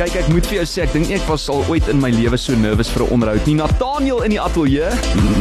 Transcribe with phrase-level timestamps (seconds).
[0.00, 2.08] Kyk, ek moet vir jou sê, ek dink nie ek was al ooit in my
[2.14, 3.54] lewe so nervus vir 'n onderhoud nie.
[3.58, 4.88] Nathaniel in die ateljee.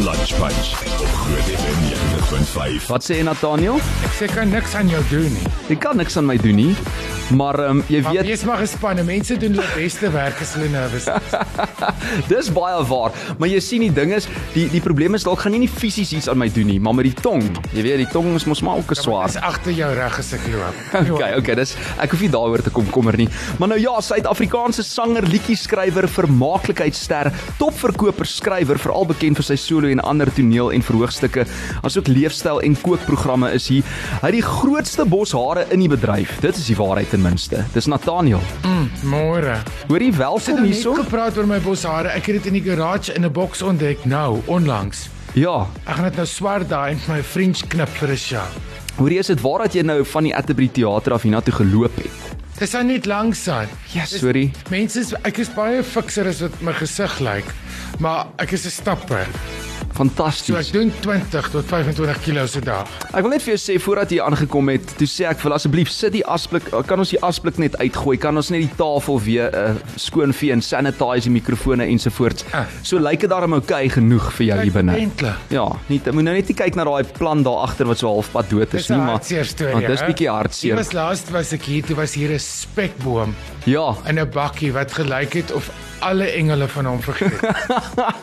[0.04, 0.68] Lunch Punch
[1.00, 2.90] op Groot FM 90.5.
[2.92, 3.80] Wat sê jy Nathaniel?
[4.04, 5.48] Ek sê kan niks aan jou doen nie.
[5.70, 6.76] Jy kan niks aan my doen nie.
[7.30, 9.04] Maar ehm um, jy weet wees maar gespanne.
[9.04, 11.36] Mense doen hulle beste werk as hulle nervus is.
[12.32, 15.54] Dis baie waar, maar jy sien die ding is, die die probleem is dalk gaan
[15.54, 17.44] nie nie fisies iets aan my doen nie, maar met die tong.
[17.76, 19.28] Jy weet, die tong is mos maar ook 'n swaar.
[19.28, 20.78] Dis agter jou reg as ek loop.
[21.20, 23.28] Okay, okay, dis ek hoef nie daaroor te kom kommer nie.
[23.60, 30.00] Maar nou ja, Suid-Afrikaanse sanger, liedjie-skrywer, vermaaklikheidsster, topverkoper skrywer, veral bekend vir sy solo en
[30.00, 31.46] ander toneel en verhoogstukke,
[31.84, 33.82] asook leefstyl en kookprogramme is hy.
[34.22, 36.40] Hy het die grootste bos hare in die bedryf.
[36.42, 37.64] Dit is die waarheid ten minste.
[37.74, 38.40] Dis Nathaniel.
[39.04, 39.60] Môre.
[39.90, 40.94] Hoor jy Ek het welkom nou net hierso?
[40.96, 42.10] gepraat oor my boshare.
[42.16, 45.10] Ek het dit in die garage in 'n boks ontdek nou onlangs.
[45.34, 45.68] Ja.
[45.86, 48.48] Ek gaan dit nou swart daai en my French knip vir 'n show.
[48.98, 51.96] Hoor jy is dit waar dat jy nou van die Atterbury teater af hiernatoe geloop
[51.96, 52.12] het?
[52.60, 53.68] Dis nou net langs aan.
[53.94, 54.52] Ja, sorry.
[54.70, 57.46] Mense ek is baie fikser as wat my gesig lyk.
[58.00, 59.28] Maar ek is 'n stapper.
[60.00, 60.56] So Fantasties.
[60.56, 62.88] ek doen 20 tot 25 kg se dag.
[63.12, 65.92] Ek wil net vir jou sê voordat jy aangekom het, toe sê ek vir asseblief
[65.92, 68.16] sit die asblik, kan ons die asblik net uitgooi?
[68.22, 72.48] Kan ons net die tafel weer uh, skoon vee en sanitize die mikrofone ensovoorts.
[72.56, 72.72] Ah.
[72.80, 74.96] So lyk dit daarom oukei okay genoeg vir jou hier binne.
[75.52, 78.48] Ja, nie moet nou net nie kyk na daai plan daar agter wat so halfpad
[78.54, 79.74] dood is Dis nie, maar storie.
[79.76, 80.80] want dis bietjie hartseer.
[80.80, 83.36] was laas was ek hier, toe was hier 'n spekboom
[83.70, 83.94] Ja.
[84.10, 87.40] in 'n bakkie wat gelyk het of alle engele van hom vergeet.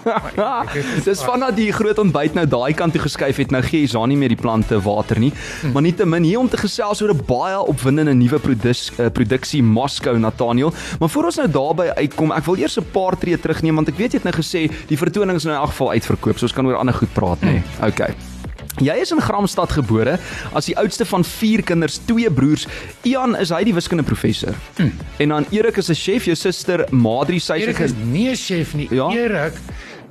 [1.09, 4.17] Dis vandat die groot ontbyt nou daai kant toe geskuif het, nou gee jy Zani
[4.17, 5.33] meer die plante water nie.
[5.61, 5.73] Hm.
[5.73, 10.17] Maar nietemin hier om te gesels oor 'n baie opwindende nuwe produs, uh, produksie Moscow
[10.17, 10.73] Nathaniel.
[10.99, 13.97] Maar voor ons nou daarby uitkom, ek wil eers 'n paar tree terugneem want ek
[13.97, 16.53] weet jy het nou gesê die vertonings is nou in elk geval uitverkoop, so ons
[16.53, 17.53] kan oor ander goed praat, nê.
[17.61, 17.63] Nee.
[17.83, 18.36] Okay.
[18.77, 20.19] Jy is in Gramstad gebore
[20.53, 22.67] as die oudste van 4 kinders, twee broers.
[23.09, 24.57] Ian is hy die wiskundeprofessor.
[24.77, 24.93] Mm.
[25.25, 28.75] En dan Erik is 'n chef, jou suster Madri sy Erik is nie 'n chef
[28.75, 28.89] nie.
[28.91, 29.09] Ja?
[29.11, 29.55] Erik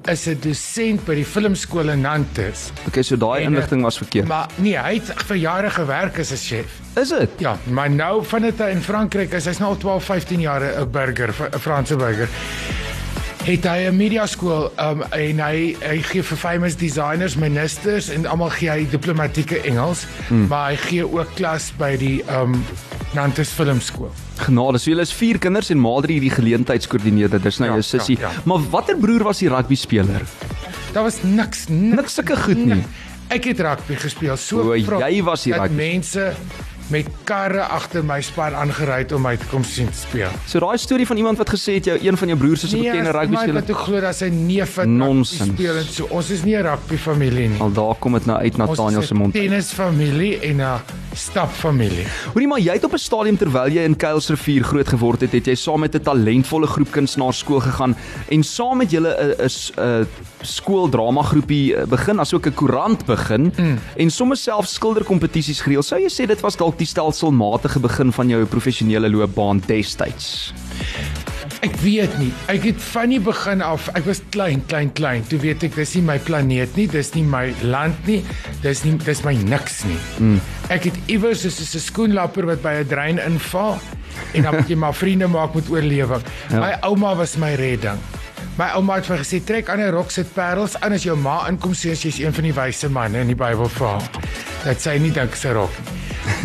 [0.10, 2.72] is 'n dosent by die filmskool in Nantes.
[2.88, 4.28] Okay, so daai inligting was verkeerd.
[4.28, 6.66] Maar nee, hy het vir jare gewerk as 'n chef.
[6.96, 7.30] Is dit?
[7.38, 10.92] Ja, maar nou vandat hy in Frankryk is, hy's nou al 12, 15 jaar 'n
[10.92, 12.30] burger, 'n Franse burger.
[13.46, 18.26] Het hy 'n media skool um, en hy hy gee vir famous designers, ministers en
[18.26, 20.48] almal gee hy diplomatieke Engels, hmm.
[20.50, 22.58] maar hy gee ook klas by die um
[23.14, 24.10] Nantes Filmskool.
[24.42, 27.40] Genade, so julle is vier kinders en Madri die geleentheidskoördineerder.
[27.42, 28.18] Dis nou Ja, jou sussie.
[28.20, 28.42] ja, ja.
[28.46, 30.26] Maar watter broer was die rugby speler?
[30.94, 32.84] Daar was niks niks, Niks sulke goed nie.
[33.30, 34.38] Ek het rugby gespeel.
[34.38, 35.76] So O, jy was die rugby.
[35.76, 36.34] mense
[36.94, 40.30] met karre agter my span aangery het om my te kom sien speel.
[40.50, 42.82] So daai storie van iemand wat gesê het jou een van jou broers is 'n
[42.82, 43.62] bekende rugby maar speler.
[43.62, 44.90] wat ek glo dat sy neef het
[45.26, 46.06] speel en so.
[46.10, 47.60] Ons is nie 'n rugby familie nie.
[47.60, 49.34] Al daar kom dit nou uit Nathaniel Ons se is mond.
[49.34, 50.80] tennisfamilie en 'n
[51.14, 52.06] stapfamilie.
[52.34, 55.46] Hoorie maar jy het op 'n stadium terwyl jy in Kuilsrivier groot geword het, het
[55.46, 57.96] jy saam met 'n talentvolle groep kunstenaars skool gegaan
[58.30, 60.08] en saam met julle 'n 'n 'n
[60.46, 63.78] skooldrama groepie eh, begin, asook 'n koerant begin mm.
[63.98, 65.84] en sommer self skilderkompetisies gereël.
[65.84, 70.54] Sou jy sê dit was dalk die stelselmatige begin van jou professionele loopbaan destyds?
[71.66, 72.32] Ek weet nie.
[72.52, 75.24] Ek het van die begin af, ek was klein, klein, klein.
[75.30, 78.20] Toe weet ek dis nie my planeet nie, dis nie my land nie,
[78.62, 79.98] dis nie dis my niks nie.
[80.20, 80.42] Mm.
[80.74, 83.80] Ek het iewers soos 'n skoenlapper wat by 'n drein inval
[84.34, 86.24] en dan moet jy maar vriende maak met oorlewing.
[86.50, 86.60] Ja.
[86.60, 88.00] My ouma was my redding.
[88.58, 91.74] My ouma het vir gesê trek aan 'n rok sit parels as jou ma inkom
[91.74, 94.04] sê as jy's een van die wyse manne in die Bybel verhaal.
[94.64, 95.95] Dat sy nie dink sy rok.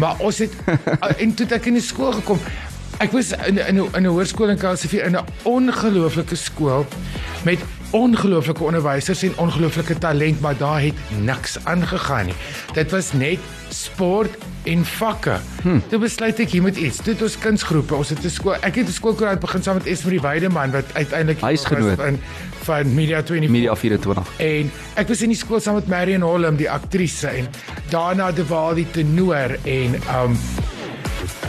[0.01, 0.53] Maar ons het
[1.23, 2.41] en toe ek in die skool gekom.
[3.01, 6.87] Ek was in in 'n in 'n hoërskool in Kaapstad in 'n ongelooflike skool
[7.45, 12.35] met ongelooflike onderwysers en ongelooflike talent, maar daar het niks aangegaan nie.
[12.73, 15.39] Dit was net sport en vakke.
[15.63, 15.79] Hm.
[15.89, 16.97] Toe besluit ek hier moet iets.
[16.97, 18.55] Toe het ons kunsgroepe, ons het 'n skool.
[18.61, 21.97] Ek het 'n skoolkoerant begin saam met Esmerie Weideman wat uiteindelik Huisgenoot.
[21.97, 22.19] van
[22.63, 24.27] van Media 24 Media 24.
[24.37, 27.49] En ek was in die skool saam met Marion Holm, die aktrise en
[27.89, 30.39] daarna De Waal die tenor en um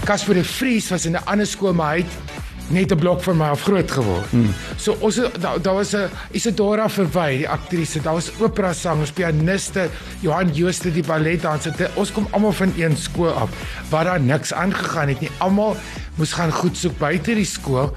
[0.03, 2.40] Casper de Vries was in 'n ander skool maar hy het
[2.71, 4.29] net 'n blok van my af groot geword.
[4.29, 4.53] Hmm.
[4.77, 9.89] So ons daar daar was 'n Isadora Verwy, die aktrise, daar was opera sangers, pianiste,
[10.19, 11.89] Johan Jooste die balletdanser.
[11.95, 13.49] Ons kom almal van een skool af
[13.89, 15.31] waar daar niks aangegaan het nie.
[15.37, 15.75] Almal
[16.15, 17.93] moes gaan goed soek buite die skool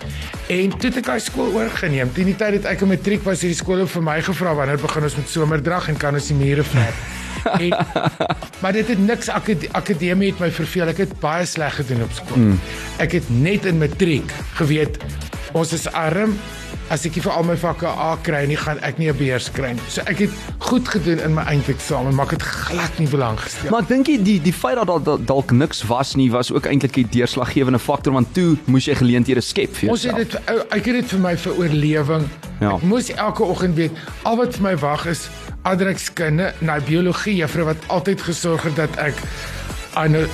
[0.49, 2.12] en toe het ek daai skool oorgeneem.
[2.12, 4.81] Teen die tyd dat ek in matriek was, het die skool vir my gevra wanneer
[4.81, 7.05] begin ons met somerdrag en kan ons die mure verf.
[7.58, 7.76] En,
[8.60, 10.90] maar dit het niks akad akademie het my verveel.
[10.92, 12.36] Ek het baie sleg gedoen op skool.
[12.36, 12.60] Mm.
[13.02, 14.98] Ek het net in matriek geweet
[15.54, 16.34] ons is arm.
[16.90, 19.50] As ek nie vir al my vakke A kry nie, gaan ek nie 'n beurs
[19.50, 19.82] kry nie.
[19.88, 23.70] So ek het goed gedoen in my eindeksamen, maar ek het glad nie belang gestel.
[23.70, 26.66] Maar ek dink jy die die feit dat daar dalk niks was nie was ook
[26.66, 30.19] eintlik 'n deurslaggewende faktor want toe moes jy geleenthede skep vir Ons jouself.
[30.19, 32.28] het dit ek het dit vir my vir oorlewing.
[32.60, 32.75] Ja.
[32.75, 33.92] Ek moes elke oggend weet
[34.25, 35.28] al wat vir my wag is
[35.64, 39.14] aardrykskunde, nou biologie juffrou wat altyd gesorg het dat ek
[39.94, 40.28] aan 'n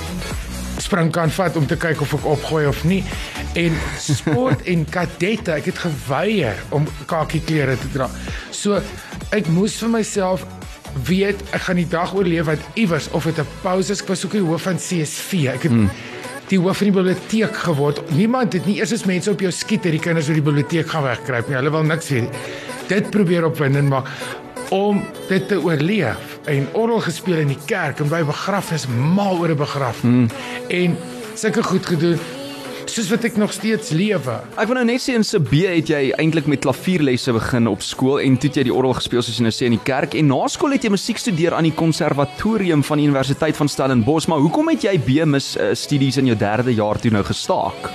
[0.81, 3.01] spring kan vat om te kyk of ek opgooi of nie.
[3.59, 8.09] En sport en kadette, ek het geweier om kakie klere te dra.
[8.51, 8.81] So
[9.31, 10.45] ek moes vir myself
[11.07, 14.25] weet ek gaan die dag oorleef wat iewers of dit 'n pouse is, ek was
[14.25, 15.47] ook die hoof van CSV.
[15.53, 16.09] Ek het mm
[16.51, 18.01] die hoof van die biblioteek geword.
[18.11, 20.89] Niemand het nie eers as mense op jou skiet dat die kinders uit die biblioteek
[20.91, 21.55] gaan wegkruip nie.
[21.55, 22.27] Hulle wil niks weet.
[22.27, 22.41] nie.
[22.91, 24.09] Dit probeer opwindend maak
[24.71, 29.51] om dit te oorleef en orgel gespeel in die kerk en by begrafnis mal oor
[29.51, 30.11] 'n begrafnis.
[30.11, 30.29] Hmm.
[30.67, 30.97] En
[31.35, 32.19] sulke goed gedoen
[32.91, 34.39] soos wat ek nog steeds lewe.
[34.57, 38.19] Ek wil nou net sê in Sabee het jy eintlik met klavierlesse begin op skool
[38.19, 40.27] en toe het jy die orgel gespeel soos jy nou sê in die kerk en
[40.27, 44.39] na skool het jy musiek studeer aan die konservatorium van die Universiteit van Stellenbosch maar
[44.39, 47.91] hoekom het jy B-mus uh, studies in jou derde jaar toe nou gestaak?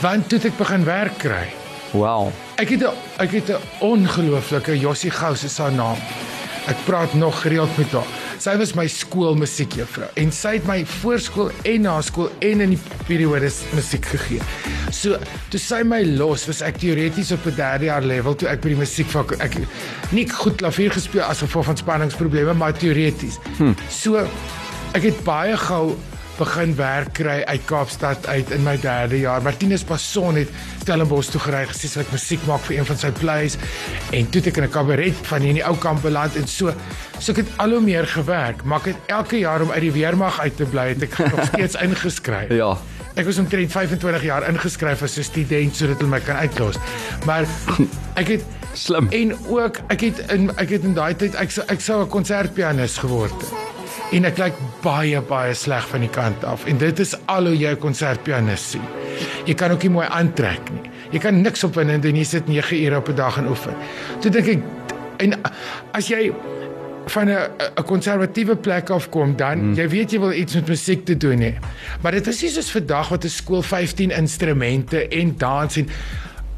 [0.00, 1.59] Want toe het ek begin werk kry.
[1.92, 2.30] Wow.
[2.56, 5.96] Ek het 'n ek het 'n ongelooflike Jossie Gous is haar naam.
[6.66, 8.06] Ek praat nog gereeld met haar.
[8.38, 12.80] Sy was my skoolmusiekjuffrou en sy het my voorskool en na skool en in die
[13.06, 14.40] periodes musiek gegee.
[14.90, 15.18] So,
[15.50, 18.68] toe sy my los, was ek teoreties op 'n derde jaar level toe ek by
[18.68, 19.58] die musiekvak ek
[20.10, 23.38] nie goed klavier gespeel as gevolg van spanningsprobleme, maar teoreties.
[23.58, 23.72] Hm.
[23.88, 24.26] So,
[24.94, 25.96] ek het baie gou
[26.40, 29.42] begin werk kry uit Kaapstad uit in my derde jaar.
[29.44, 33.10] Martinus Passon het Stellenbosch toe gery gesê sy wil musiek maak vir een van sy
[33.18, 33.58] plays
[34.16, 36.46] en toe het ek in 'n kabaret van hier in die ou kamp beland en
[36.48, 36.72] so
[37.18, 39.92] so ek het al hoe meer gewerk, maar ek het elke jaar om uit die
[39.92, 42.48] weermag uit te bly het ek nog steeds ingeskryf.
[42.48, 42.76] Ja.
[43.14, 46.76] Ek was omtrent 25 jaar ingeskryf as 'n student sodat hulle my kan uitlos.
[47.26, 47.44] Maar
[48.14, 49.08] ek het Slim.
[49.10, 52.08] En ook ek het in ek het in daai tyd ek sou ek sou 'n
[52.08, 53.69] konsertpianis geword het.
[54.10, 56.64] En ek lyk baie baie sleg van die kant af.
[56.66, 58.82] En dit is al hoe jy 'n konsertpianis sien.
[59.46, 60.90] Jy kan ook nie mooi aantrek nie.
[61.10, 63.46] Jy kan niks op in en doen jy sit 9 ure op 'n dag en
[63.46, 63.74] oefen.
[64.20, 64.62] Toe dink ek
[65.18, 65.34] en
[65.92, 66.32] as jy
[67.06, 69.74] van 'n 'n konservatiewe plek af kom dan hmm.
[69.74, 71.54] jy weet jy wil iets met musiek te doen hê.
[72.02, 75.88] Maar dit is nie soos vandag wat 'n skool 15 instrumente en dans en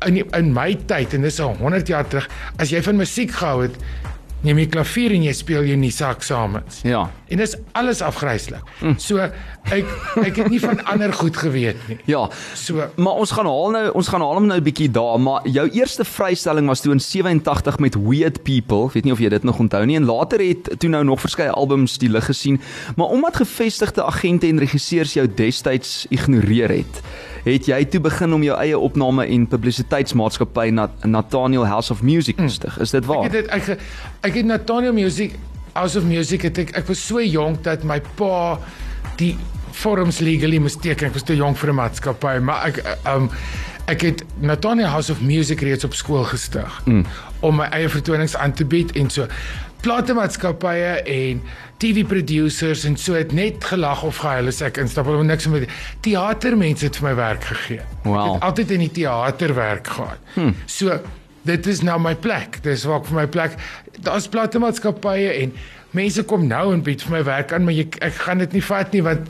[0.06, 3.62] in in my tyd en dis al 100 jaar terug as jy van musiek gehou
[3.62, 3.76] het
[4.42, 6.80] neem jy klavier en jy speel jy nie eksamens.
[6.86, 7.04] Ja.
[7.32, 8.62] En dis alles afgryslik.
[8.80, 8.98] Mm.
[8.98, 9.86] So ek
[10.22, 11.98] ek het nie van ander goed geweet nie.
[12.10, 12.28] Ja.
[12.58, 15.46] So Maar ons gaan haal nou ons gaan haal hom nou 'n bietjie daar, maar
[15.48, 18.86] jou eerste vrystelling was toe in 87 met Weird People.
[18.86, 21.20] Ek weet nie of jy dit nog onthou nie en later het toe nou nog
[21.20, 22.60] verskeie albums die lig gesien,
[22.96, 27.02] maar omdat gevestigde agente en regisseurs jou destyds ignoreer het,
[27.44, 32.36] het jy toe begin om jou eie opname en publisiteitsmaatskappy Nat Nathaniel House of Music
[32.36, 32.78] te stig.
[32.78, 33.24] Is dit ek waar?
[33.26, 33.74] het dit ek,
[34.20, 35.34] ek het Nathaniel Music
[35.72, 38.58] House of Music het ek ek was so jonk dat my pa
[39.18, 39.34] die
[39.72, 41.08] forms legally moes teken.
[41.08, 43.30] Ek was te jonk vir 'n maatskappy, maar ek um
[43.90, 47.04] ek het Nathaniel House of Music reeds op skool gestig mm.
[47.40, 49.26] om my eie vertonings aan te bied en so
[49.82, 51.42] platemaatskappye en
[51.82, 55.66] TV producers en so het net gelag of gehuil as ek instap hulle niks met
[56.06, 57.80] teatermense het vir my werk gegee.
[58.04, 58.14] Wow.
[58.14, 60.18] Ek het altyd in die teater werk gehad.
[60.36, 60.54] Hmm.
[60.66, 61.00] So
[61.48, 62.60] dit is nou my plek.
[62.62, 63.56] Dis waar ek vir my plek.
[64.06, 65.54] Daar's platemaatskappye en
[65.90, 68.62] mense kom nou en bied vir my werk aan, maar jy, ek gaan dit nie
[68.64, 69.26] vat nie want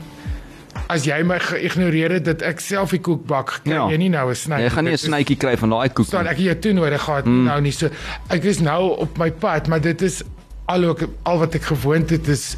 [0.89, 3.89] as jy my geïgnoreer het dat ek self die koek bak, kan Ja.
[3.89, 4.61] jy nie nou 'n sny.
[4.61, 6.31] Jy gaan nie 'n snytjie kry van daai koek staan nie.
[6.31, 7.43] ek hier toe nodig gehad mm.
[7.45, 7.89] nou nie so.
[8.29, 10.23] Ek is nou op my pad, maar dit is
[10.65, 12.55] al ook al wat ek gewoond het is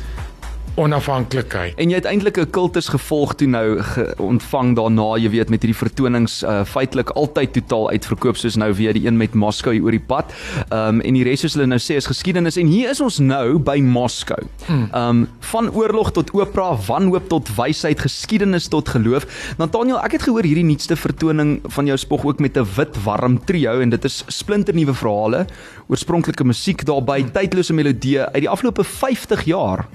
[0.75, 1.77] onafhanklikheid.
[1.79, 5.61] En jy het eintlik 'n kultus gevolg toe nou ge ontvang daarna, jy weet met
[5.61, 9.83] hierdie vertonings uh, feitelik altyd totaal uitverkoop soos nou weer die een met Moskou hier
[9.83, 10.33] oor die pad.
[10.69, 13.19] Ehm um, en die res soos hulle nou sê is geskiedenis en hier is ons
[13.19, 14.41] nou by Moskou.
[14.67, 19.25] Ehm um, van oorlog tot opera, wanhoop tot wysheid, geskiedenis tot geloof.
[19.57, 23.39] Nathaniel, ek het gehoor hierdie nuutste vertoning van jou spog ook met 'n wit warm
[23.45, 25.45] trio en dit is splinternuwe verhale,
[25.87, 29.85] oorspronklike musiek daarbey, tydlose melodieë uit die afgelope 50 jaar.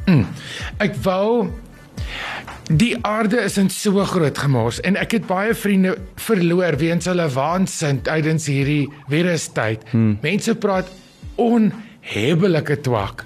[0.78, 1.50] Ek wou
[2.70, 7.26] die aarde is in so groot gemors en ek het baie vriende verloor weens hulle
[7.34, 9.82] waansin tydens hierdie virustyd.
[9.90, 10.18] Hmm.
[10.22, 10.90] Mense praat
[11.40, 13.24] onhebbelike twak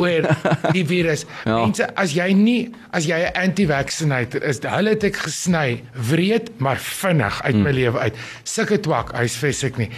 [0.00, 0.30] oor
[0.72, 1.26] die virus.
[1.46, 1.60] Ja.
[1.60, 6.80] Mense as jy nie as jy 'n anti-vaccinator is, hulle het ek gesny wreed maar
[6.80, 7.78] vinnig uit my hmm.
[7.78, 8.16] lewe uit.
[8.44, 9.90] Sulke twak, huisves ek nie.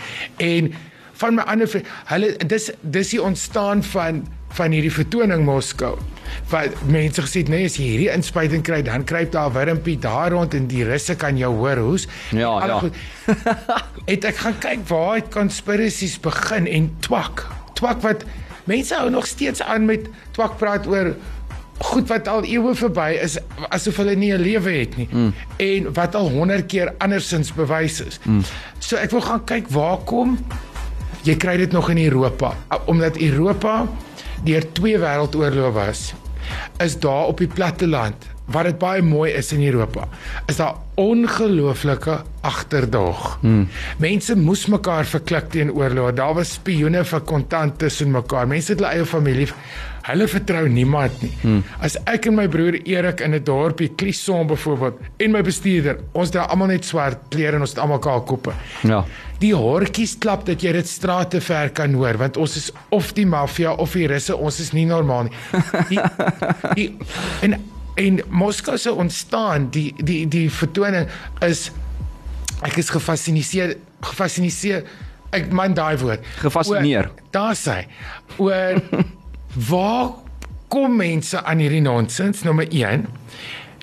[0.43, 0.75] En
[1.23, 4.27] van my ander vriende, hulle dis dis die ontstaan van
[4.59, 5.99] van hierdie vertoning Moskou.
[6.51, 9.99] Wat mense gesê het nee as jy hierdie inspuiting kry dan kruip daar 'n wurmpie
[9.99, 12.07] daar rond en die russe kan jou hoor hoes.
[12.31, 12.79] Ja, ja.
[12.79, 12.95] goed.
[14.13, 17.47] het ek gaan kyk waar het conspiracies begin en twak.
[17.75, 18.25] Twak wat
[18.65, 21.15] mense hou nog steeds aan met twak praat oor
[21.79, 23.37] goed wat al eeue verby is
[23.69, 25.35] asof hulle nie 'n lewe het nie mm.
[25.57, 28.19] en wat al 100 keer andersins bewys is.
[28.23, 28.43] Mm.
[28.79, 30.39] So ek wil gaan kyk waar kom
[31.29, 32.55] jy kry dit nog in Europa
[32.89, 33.83] omdat Europa
[34.47, 36.13] deur twee wêreldoorloë was
[36.85, 40.09] is daar op die platteland wat dit baie mooi is in Europa
[40.49, 43.39] is daar ongelooflike agterdog.
[43.41, 43.69] Hmm.
[44.03, 46.15] Mense moes mekaar verklik teen oorlog.
[46.19, 48.49] Daar was spioene vir kontant tussen mekaar.
[48.51, 49.47] Mense het hulle eie familie.
[50.09, 51.31] Hulle vertrou niemand nie.
[51.43, 51.63] Hmm.
[51.85, 56.31] As ek en my broer Erik in 'n dorpie Clisson byvoorbeeld en my bestuurder, ons
[56.31, 58.53] dra almal net swart klere en ons het almal kaalkoppe.
[58.83, 59.05] Ja.
[59.39, 63.27] Die hortjies klap dat jy dit strate ver kan hoor want ons is of die
[63.27, 65.35] maffia of die russe, ons is nie normaal nie.
[65.91, 66.01] Die,
[66.75, 66.89] die
[67.47, 67.55] en
[67.99, 71.07] en Moskou se ontstaan, die die die vertoning
[71.47, 71.69] is
[72.63, 74.85] ek is gefassineer gefassineer
[75.35, 76.23] ek man daai woord.
[76.43, 77.09] Gefascineer.
[77.11, 77.79] Oor- Daar sê
[78.39, 78.79] oor
[79.71, 80.15] waar
[80.69, 83.07] kom mense aan hierdie nonsens nommer 1.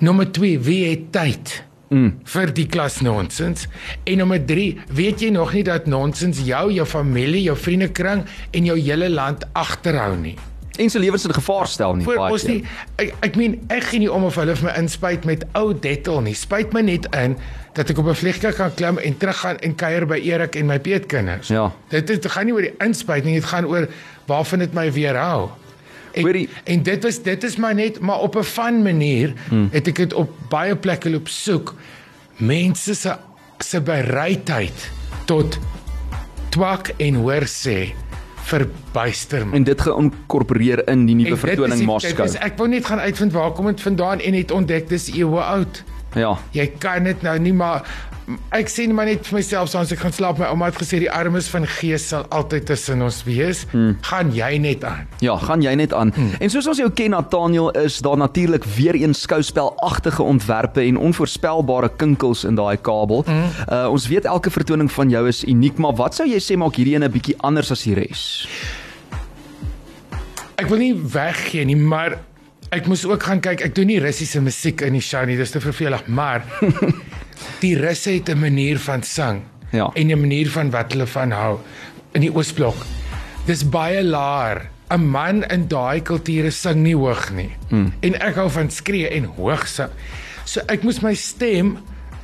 [0.03, 1.61] Nommer 2, wie het tyd?
[1.89, 2.13] Mm.
[2.25, 3.67] vir die klas nonsens
[4.03, 8.65] en nommer 3 weet jy nog nie dat nonsens jou jou familie jou vriendekring en
[8.65, 10.35] jou hele land agterhou nie
[10.77, 12.51] En se lewens in gevaar stel nie baie ons keer.
[12.51, 12.63] nie
[12.99, 16.19] ek, ek meen ek gee nie om of hulle vir my inspuit met ou dettel
[16.21, 17.37] nie spuit my net in
[17.77, 20.79] dat ek op 'n vliegtuig kan klim en teruggaan en kuier by Erik en my
[20.79, 21.71] peetkinders Ja.
[21.89, 23.87] dit dit gaan nie oor die inspuit nie dit gaan oor
[24.27, 25.49] waarvan dit my weerhou
[26.15, 29.69] En, en dit was dit is maar net maar op 'n fun manier hmm.
[29.71, 31.73] het ek dit op baie plekke loop soek
[32.37, 33.15] mense se
[33.59, 34.89] se bereidheid
[35.25, 35.59] tot
[36.49, 37.91] twak en hoor sê
[38.45, 42.15] verbuister my En dit geïnkorporeer in die nuwe vertoning Moskou.
[42.25, 45.07] dit is- Ek wou net gaan uitvind waar kom dit vandaan en het ontdek dis
[45.13, 45.83] eeue oud.
[46.15, 46.37] Ja.
[46.51, 47.83] Jy kan dit nou nie maar
[48.57, 50.97] ek sê net maar net vir myself soms ek gaan slaap my ouma het gesê
[51.03, 53.65] die armes van gees sal altyd tussen ons wees.
[53.71, 53.93] Hmm.
[54.07, 55.05] Gaan jy net aan.
[55.21, 56.13] Ja, gaan jy net aan.
[56.15, 56.33] Hmm.
[56.41, 61.91] En soos ons jou ken Nathaniel is daar natuurlik weer eens skouspelagtige ontwerpe en onvoorspelbare
[62.01, 63.25] kinkels in daai kabel.
[63.27, 63.51] Hmm.
[63.69, 66.79] Uh ons weet elke vertoning van jou is uniek, maar wat sou jy sê maak
[66.79, 68.47] hierdie een 'n bietjie anders as die res?
[70.55, 72.17] Ek wil nie weggee nie, maar
[72.71, 73.61] ek moes ook gaan kyk.
[73.61, 76.43] Ek doen nie Russiese musiek in die show nie, dis te vervelig, maar
[77.59, 79.89] die Russe het 'n manier van sang Ja.
[79.93, 81.57] en 'n manier van wat hulle van hou
[82.13, 82.75] in die Oosblok.
[83.45, 84.69] Dis baie laer.
[84.89, 87.49] 'n Man in daai kulture sing nie hoog nie.
[87.69, 87.93] Hmm.
[88.01, 89.89] En ek hou van skree en hoog sing.
[90.45, 91.77] So ek moes my stem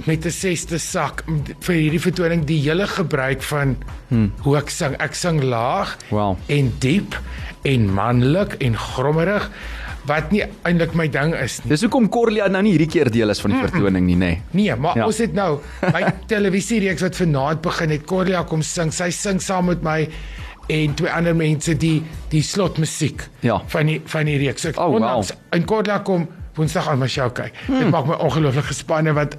[0.06, 1.24] met 'n sesde sak
[1.60, 3.78] vir hierdie vertoning die hele gebruik van
[4.10, 4.32] hmm.
[4.42, 4.96] hoe ek sing.
[5.00, 6.38] Ek sing laag Wow.
[6.48, 7.20] en diep
[7.64, 9.50] en manlik en grommerig
[10.10, 11.70] wat nie eintlik my ding is nie.
[11.70, 14.20] Dis hoekom Corlia nou nie hierdie keer deel is van die vertoning nie, nê.
[14.20, 14.42] Nee.
[14.52, 15.06] Nee, maar Ja.
[15.06, 15.60] ons het nou
[15.94, 16.02] my
[16.34, 18.92] televisiereeks wat vanaand begin het Corlia kom sing.
[18.94, 20.08] Sy sing saam met my
[20.70, 23.62] en twee ander mense die die slotmusiek Ja.
[23.68, 24.66] van die van die reeks.
[24.66, 24.96] Ek Oh, wow.
[24.96, 27.54] onlangs in Corlia kom Woensdag aan my show kyk.
[27.68, 27.80] Hmm.
[27.80, 29.38] Dit maak my ongelooflik gespanne want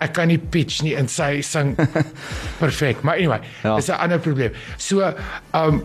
[0.00, 1.74] ek kan nie pitch nie en sy sing
[2.62, 3.02] perfek.
[3.02, 3.68] Maar anyway, Ja.
[3.70, 3.76] ja.
[3.76, 4.52] dis 'n ander probleem.
[4.78, 5.12] So,
[5.54, 5.82] um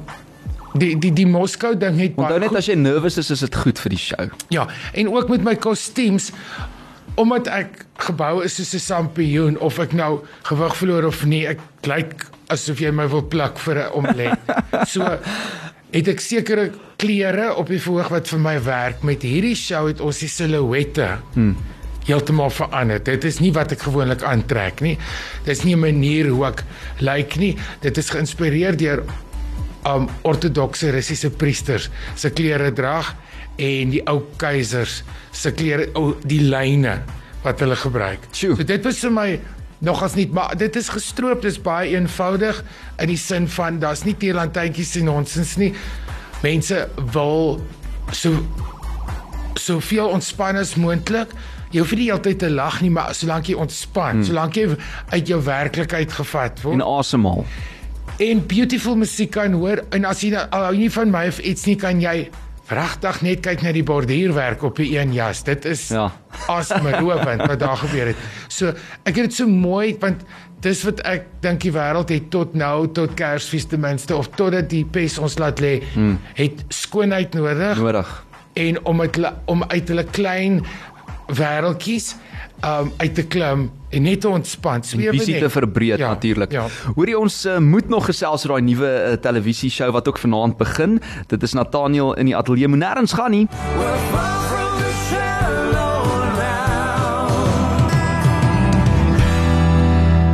[0.73, 3.79] die die die Moskou ding het Onthou net as jy nervus is, is dit goed
[3.79, 4.27] vir die show.
[4.49, 6.31] Ja, en ook met my kostuums
[7.19, 11.59] omdat ek gebou is soos 'n sampioen of ek nou gewig verloor of nie, ek
[11.83, 14.39] lyk asof jy my wil pluk vir 'n omlet.
[14.93, 15.19] So
[15.91, 19.03] het ek sekere klere op die verhoog wat vir my werk.
[19.03, 21.55] Met hierdie show het ons die silhouette hmm.
[22.07, 23.03] heeltemal verander.
[23.03, 24.97] Dit is nie wat ek gewoonlik aantrek nie.
[25.45, 26.63] Dis nie 'n manier hoe ek
[26.99, 27.57] lyk nie.
[27.81, 29.03] Dit is geïnspireer deur
[29.89, 33.13] um ortodokse Russiese priesters se klere drag
[33.61, 35.01] en die ou keisers
[35.35, 36.99] se klere ou die lyne
[37.41, 38.27] wat hulle gebruik.
[38.35, 39.27] So dit was vir my
[39.81, 42.61] nogals nie maar dit is gestroop, dis baie eenvoudig
[43.01, 45.71] in die sin van daar's nie teerlantuintjies en nonsens nie.
[46.45, 47.59] Mense wil
[48.13, 48.37] so
[49.59, 51.33] soveel ontspan as moontlik.
[51.71, 54.25] Jy hoef nie die hele tyd te lag nie, maar solank jy ontspan, hmm.
[54.27, 54.65] solank jy
[55.13, 57.45] uit jou werklikheid gevat word En asemhaal.
[58.21, 61.39] En beautiful musiek kan hoor en as jy nou- al hou nie van my of
[61.39, 62.29] iets nie kan jy
[62.71, 65.43] regtig net kyk na die borduurwerk op die een jas.
[65.43, 66.11] Dit is Ja.
[66.47, 68.15] asemrowend wat daar gebeur het.
[68.47, 68.67] So
[69.05, 70.21] ek het dit so mooi want
[70.61, 74.69] dis wat ek dink die wêreld het tot nou tot Kersfees ten minste of totdat
[74.69, 76.19] die pes ons laat lê, hmm.
[76.35, 78.25] het skoonheid nodig Nodig.
[78.53, 80.61] en om het, om uit hulle klein
[81.27, 82.15] wêreldjies
[82.63, 84.83] um uit te klim en net te ontspan.
[84.83, 86.51] Swewe Visie te verbreed Ja, natuurlik.
[86.51, 86.67] ja.
[86.95, 90.57] Hoorie ons uh, moet nog gesels oor daai nuwe uh, televisie show wat ook vanaand
[90.57, 90.99] begin.
[91.27, 92.67] Dit is Nathaniel in die ateljee.
[92.67, 93.47] Moet nêrens gaan nie.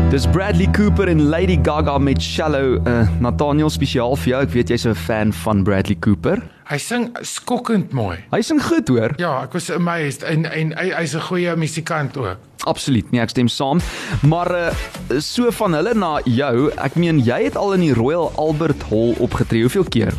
[0.09, 2.79] Dis Bradley Cooper en Lady Gaga met Shallow.
[2.87, 4.39] Uh, Nathaniel spesiaal vir jou.
[4.47, 6.39] Ek weet jy's 'n fan van Bradley Cooper.
[6.67, 8.17] Hy sing skokkend mooi.
[8.33, 9.13] Hy sing goed hoor.
[9.21, 12.43] Ja, ek was amazed en en hy hy's 'n goeie musikant ook.
[12.67, 13.79] Absoluut, nee, ek stem saam.
[14.27, 18.33] Maar uh, so van hulle na jou, ek meen jy het al in die Royal
[18.35, 19.61] Albert Hall opgetree.
[19.63, 20.13] Hoeveel keer?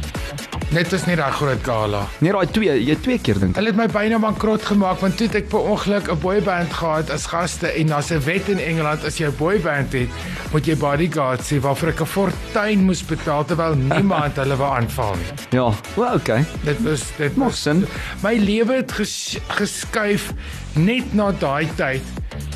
[0.69, 2.03] Net is nie daai groot gala.
[2.21, 3.57] Nee, daai twee, jy twee keer dink.
[3.57, 7.09] Hulle het my byna bankrot gemaak want toe het ek per ongeluk 'n boyband gehad
[7.11, 10.11] as gaste en daar's 'n wet in Engeland as jy 'n boyband het,
[10.53, 15.17] moet jy bodyguards hê waarvoor ek 'n fortuin moes betaal terwyl niemand hulle wou aanval
[15.17, 15.33] nie.
[15.57, 16.45] Ja, wel okay.
[16.65, 17.87] Dit was dit Maak sin.
[18.23, 20.33] My lewe het ges, geskuif
[20.75, 22.03] net na daai tyd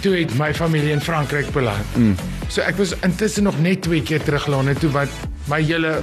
[0.03, 1.97] toe het my familie in Frankryk beland.
[1.97, 2.17] Mm.
[2.49, 5.09] So ek was intussen nog net twee keer terug Londen toe wat
[5.49, 6.03] my hele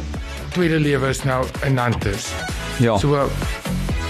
[0.50, 2.28] tweede lewe is nou in Nantes.
[2.80, 2.98] Ja.
[2.98, 3.30] So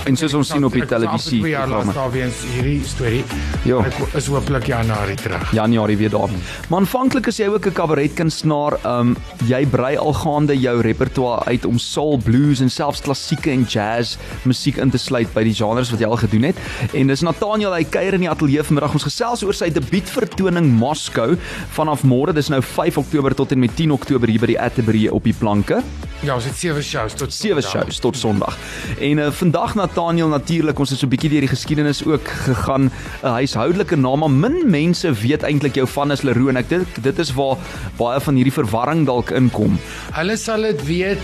[0.08, 1.94] En soos ons sien op die televisie programme.
[1.94, 3.24] daar weens hierdie storie.
[3.68, 3.82] Ja.
[3.86, 5.52] Ek is hooplik Januarie terug.
[5.52, 6.30] Januarie weer daar.
[6.70, 8.80] Maar aanvanklik is jy ook 'n kabaretkunstenaar.
[8.86, 13.64] Um jy brei al gaande jou repertoire uit om soul, blues en selfs klassieke en
[13.64, 16.56] jazz musiek in te sluit by die genres wat jy al gedoen het.
[16.94, 18.94] En dis Nathaniel, hy kuier in die ateljee vanmiddag.
[18.94, 21.36] Ons gesels oor sy debuutvertoning Moscow
[21.72, 22.34] vanaf môre.
[22.34, 25.34] Dis nou 5 Oktober tot en met 10 Oktober hier by die Atterbury op die
[25.34, 25.84] planke.
[26.20, 28.58] Ja, ons het sewe shows tot sewe shows tot Sondag.
[29.00, 32.92] En uh, vandag Nathaniel natuurlik, ons het so 'n bietjie deur die geskiedenis ook gegaan.
[33.24, 36.88] 'n Huishoudelike naam, maar min mense weet eintlik jou van is Leroux en ek dink
[37.02, 37.58] dit is waar
[37.98, 39.80] baie van hierdie verwarring dalk inkom.
[40.14, 41.18] Hulle sal dit weet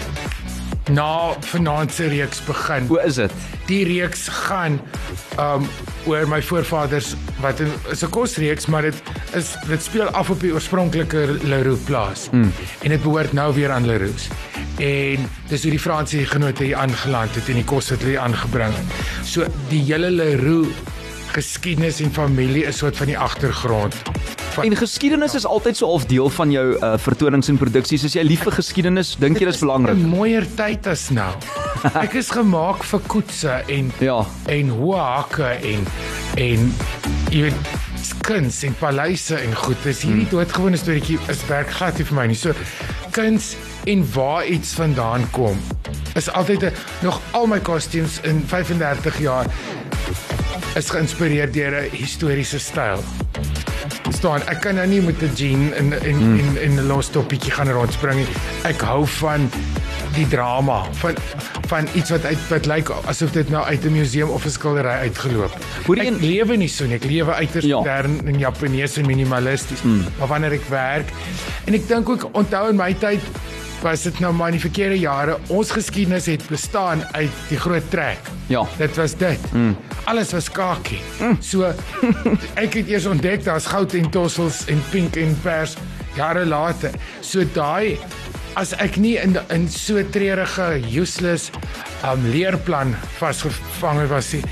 [0.92, 2.88] na vanaand se reeks begin.
[2.88, 3.32] Hoe is dit?
[3.66, 4.80] Die reeks gaan
[5.40, 5.68] um
[6.06, 9.02] oor my voorvaders wat in, is 'n kosreeks, maar dit
[9.34, 12.30] is dit speel af op die oorspronklike Leroux plaas.
[12.32, 12.52] Mm.
[12.82, 14.30] En dit behoort nou weer aan Leroux.
[14.78, 18.74] En dis hoe die Franse genote hier aangeland het en die kos het hulle aangebring.
[19.24, 20.68] So die hele Leroux
[21.36, 23.96] geskiedenis en familie is soort van die agtergrond.
[24.56, 28.06] Van, En geskiedenis is altyd so half deel van jou uh, vertonings en produksies.
[28.08, 29.96] As jy lief vir geskiedenis, dink jy dis belangrik?
[30.00, 31.32] 'n mooier tyd as nou.
[32.06, 34.22] Ek is gemaak vir koetse en Ja.
[34.48, 35.84] en hoë hakke en
[36.38, 36.72] en
[37.32, 37.74] jy weet
[38.22, 39.78] kuns en paleise en goed.
[39.84, 42.36] Dis hierdie doodgewone storieetjie is werk glad nie vir my nie.
[42.40, 42.54] So
[43.12, 43.56] kuns
[43.86, 45.60] en waar iets vandaan kom
[46.16, 46.72] is altyd 'n
[47.04, 49.46] nog al my kostuums in 35 jaar
[50.76, 53.00] is geïnspireer deur 'n historiese styl.
[54.06, 56.40] Verstaan, ek kan nou nie met 'n jean en en mm.
[56.40, 58.28] en en 'n los toppietjie gaan rondspring nie.
[58.64, 59.50] Ek hou van
[60.16, 61.16] die drama van
[61.68, 64.88] van iets wat uit wat lyk asof dit nou uit 'n museum of 'n skildery
[65.08, 65.54] uitgeloop.
[65.86, 66.96] Hoorie, Ek en- lewe nie so nie.
[66.96, 67.78] Ek lewe uiters Ja.
[67.78, 69.82] modern en Japanees en minimalisties.
[69.82, 70.04] Mm.
[70.20, 71.10] Maar wanneer ek werk
[71.66, 73.22] en ek dink ook onthou in my tyd
[73.82, 75.38] was dit nou maar in die verkeerde jare.
[75.48, 78.20] Ons geskiedenis het bestaan uit die groot trek.
[78.48, 78.66] Ja.
[78.78, 79.52] Dit was dit.
[79.54, 79.76] Mm.
[80.04, 81.02] Alles was kakie.
[81.20, 81.38] Mm.
[81.42, 81.74] So
[82.64, 85.76] ek het eers ontdek daar's goud en tossels en pink en pers
[86.16, 86.94] jare later.
[87.22, 87.98] So daai
[88.56, 91.50] as ek nie in in so treurige useless
[92.08, 94.44] um leerplan vasgevang was nie,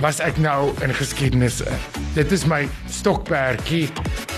[0.00, 1.60] was ek nou in geskiedenis.
[1.60, 1.78] in.
[2.14, 3.88] Dit is my stokperdjie.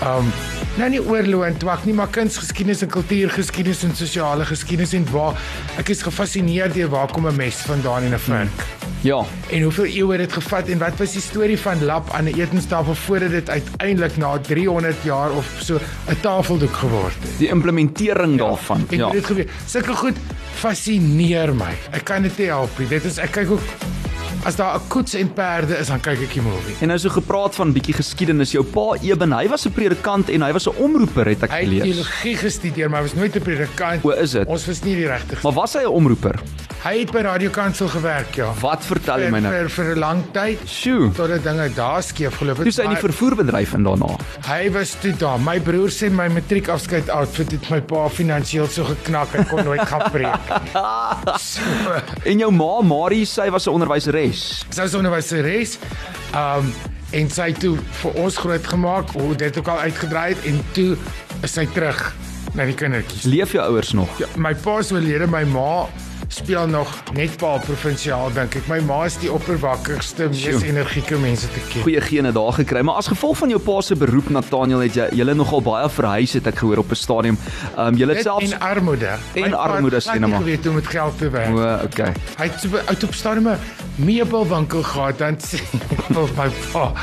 [0.03, 0.31] Um
[0.79, 5.35] nou nie oorloë en twak nie, maar kunsgeskiedenis en kultuurgeskiedenis en sosiale geskiedenis en waar
[5.77, 8.63] ek is gefassineerd deur waar kom 'n mes vandaan en 'n vink.
[9.01, 9.23] Ja.
[9.49, 12.33] En hoeveel eeue het dit gevat en wat was die storie van lap aan 'n
[12.39, 15.75] etenstafel voordat dit uiteindelik na 300 jaar of so
[16.09, 17.37] 'n tafeldoek geword het?
[17.37, 18.85] Die implementering daarvan.
[18.89, 19.03] En Ja.
[19.03, 19.47] hoe dit gebeur.
[19.65, 20.17] Sulke goed
[20.53, 21.73] fascineer my.
[21.91, 22.87] Ek kan dit nie help nie.
[22.87, 23.61] Dit is ek kyk ook
[24.45, 26.75] as daar 'n koets en perde is, dan kyk ek die movie.
[26.81, 28.51] En nou so gepraat van bietjie geskiedenis.
[28.51, 31.57] Jou pa Eben, hy was 'n predikant en hy was 'n omroeper het ek Hy
[31.59, 31.83] het gelees.
[31.83, 34.03] teologie gestudeer, maar hy was nooit 'n predikant.
[34.05, 34.47] O, is dit?
[34.47, 35.35] Ons was nie die regte.
[35.43, 36.39] Maar was hy 'n omroeper?
[36.83, 38.51] Hy het by Radio Kansel gewerk, ja.
[38.59, 39.51] Wat vertel jy my nou?
[39.53, 41.11] vir, vir 'n lang tyd Sjoe.
[41.13, 42.63] totdat dinge daar skeef geloop het.
[42.65, 44.15] Toe sy in die vervoerbedryf in daarna.
[44.47, 45.39] Hy was toe daar.
[45.39, 49.63] My broer sê my matriek afskeid outfit het my pa finansiëel so geknak hy kon
[49.63, 50.39] nooit gaan preek.
[51.39, 51.61] so,
[52.25, 54.30] En jou ma, Marie, sy was 'n onderwyseres.
[54.37, 55.77] Sy was onderwyseres.
[56.35, 56.71] Um
[57.11, 60.61] en sy het toe vir ons groot gemaak hoe dit ook al uitgedraai het en
[60.71, 60.93] toe
[61.43, 61.99] is sy terug
[62.55, 63.25] na die kindertjies.
[63.27, 64.11] Leef jou ouers nog?
[64.21, 65.89] Ja, my pa is oorlede, my ma
[66.31, 68.67] speel nog netbal provinsiaal dink ek.
[68.71, 71.83] My ma is die opperwakkigste, mees energieke mense te ken.
[71.85, 75.09] Goeie gene daar gekry, maar as gevolg van jou pa se beroep Nathaniel het jy
[75.19, 77.37] julle nogal baie verhuis het ek gehoor op 'n stadium.
[77.75, 79.11] Ehm um, julle selfs en armoede.
[79.33, 80.39] En armoede, nie maar.
[80.39, 81.55] geweet hoe om met geld te werk.
[81.55, 82.13] O, okay.
[82.37, 83.59] Hy het uit op stadium 'n
[83.95, 85.59] meubelwinkel gehad dan sê
[86.37, 86.93] my pa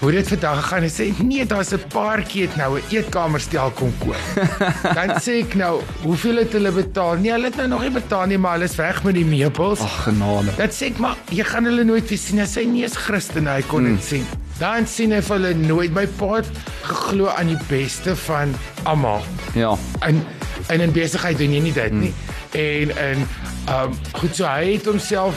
[0.00, 3.92] hoe dit vandag gegaan het sê nee daar's 'n paartjie het nou 'n eetkamerstel kom
[3.98, 4.16] koop.
[4.98, 7.16] dan sê ek nou hoeveel het hulle betaal?
[7.16, 9.80] Nee, hulle het nou nog nie betaal nie, maar hulle is weg met die meubels.
[9.84, 10.52] Ag genade.
[10.58, 12.38] Dat sê ek maar jy gaan hulle nooit weer sien.
[12.38, 14.26] Hy sê nie is Christen hy kon dit sien.
[14.60, 16.40] Dan sien hy hulle nooit my pa
[16.86, 18.54] geglo aan die beste van
[18.84, 19.22] almal
[19.58, 19.74] Ja.
[20.06, 20.22] en
[20.68, 22.12] en in besigheid doen jy nie dit nie.
[22.54, 23.24] En en
[23.66, 25.34] ehm um, goed so hy het homself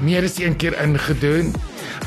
[0.00, 1.52] meer as een keer ingedoen.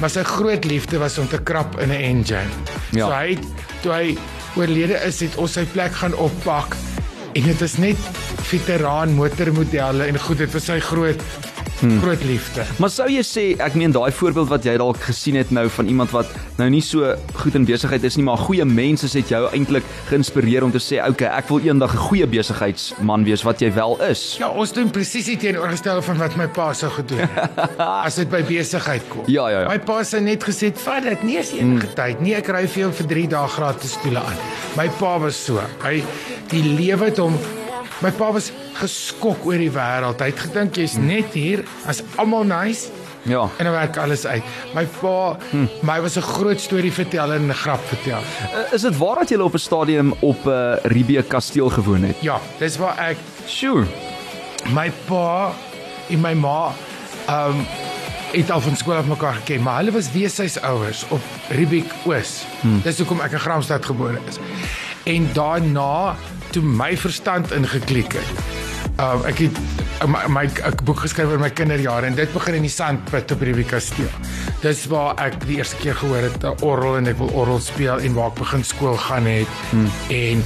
[0.02, 2.50] Maar sy groot liefde was om te krap in 'n engine.
[2.92, 3.08] Ja.
[3.08, 3.38] So hy
[3.82, 4.18] toe hy
[4.56, 6.76] oorlede is, het ons sy plek gaan oppak.
[7.34, 7.98] En dit is net
[8.46, 11.24] veteraan motormodelle en goed, dit was sy groot
[11.84, 12.00] hmm.
[12.02, 12.66] groot liefde.
[12.80, 15.92] Maar sou jy sê, ek meen daai voorbeeld wat jy dalk gesien het nou van
[15.92, 19.44] iemand wat nou nie so goed in besigheid is nie, maar goeie mense het jou
[19.52, 23.74] eintlik geïnspireer om te sê, "Oké, ek wil eendag 'n goeie besigheidsman wees wat jy
[23.74, 27.78] wel is." Ja, ons doen presies die teenoorgestelde van wat my pa sou gedoen het.
[28.08, 29.24] as dit by besigheid kom.
[29.28, 29.68] Ja, ja, ja.
[29.68, 31.96] My pa sê net gesê, "Vat dit, nie eens enige mm.
[31.96, 32.36] tyd nie.
[32.36, 34.38] Ek ry vir jou vir 3 dae gratis stoele aan."
[34.78, 35.60] My pa was so.
[35.84, 36.04] Hy
[36.50, 37.38] die lewe het hom
[38.04, 40.20] My pa was geskok oor die wêreld.
[40.20, 42.90] Hy het gedink jy's net hier as almal nice
[43.24, 43.46] Ja.
[43.58, 44.44] en dan werk alles uit.
[44.76, 45.68] My pa, hm.
[45.82, 48.20] my was 'n groot storie verteller en 'n grap vertel.
[48.20, 52.04] Uh, Is dit waar dat jy op 'n stadium op 'n uh, Riebeek kasteel gewoon
[52.04, 52.16] het?
[52.20, 53.86] Ja, dis waar ek Sure.
[54.74, 55.52] my pa
[56.10, 56.72] en my ma
[57.30, 57.66] um
[58.34, 62.44] het al van skool af mekaar geken, maar hulle was weeshuis ouers op Riebeek Oos.
[62.62, 62.82] Hmm.
[62.84, 64.38] Dis hoekom ek in Gramstad gebore is.
[65.04, 66.16] En daarna
[66.54, 68.44] toe my verstand ingeklik het.
[69.02, 69.58] Um ek het
[70.08, 73.42] my, my ek boek geskryf oor my kinderjare en dit begin in die sandput op
[73.42, 74.12] Riebeek Kasteel.
[74.62, 78.00] Dis waar ek die eerste keer gehoor het 'n orgel en ek wil orgel speel
[78.00, 79.90] en waar ek begin skool gaan het hmm.
[80.10, 80.44] en